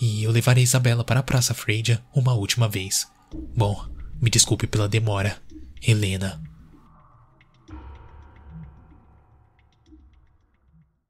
e 0.03 0.21
eu 0.21 0.31
levarei 0.31 0.65
Isabela 0.65 1.01
para 1.01 1.21
a 1.21 1.23
Praça 1.23 1.53
Freidia 1.53 2.03
uma 2.13 2.33
última 2.33 2.67
vez. 2.67 3.07
Bom, 3.55 3.85
me 4.21 4.29
desculpe 4.29 4.67
pela 4.67 4.89
demora. 4.89 5.37
Helena 5.81 6.43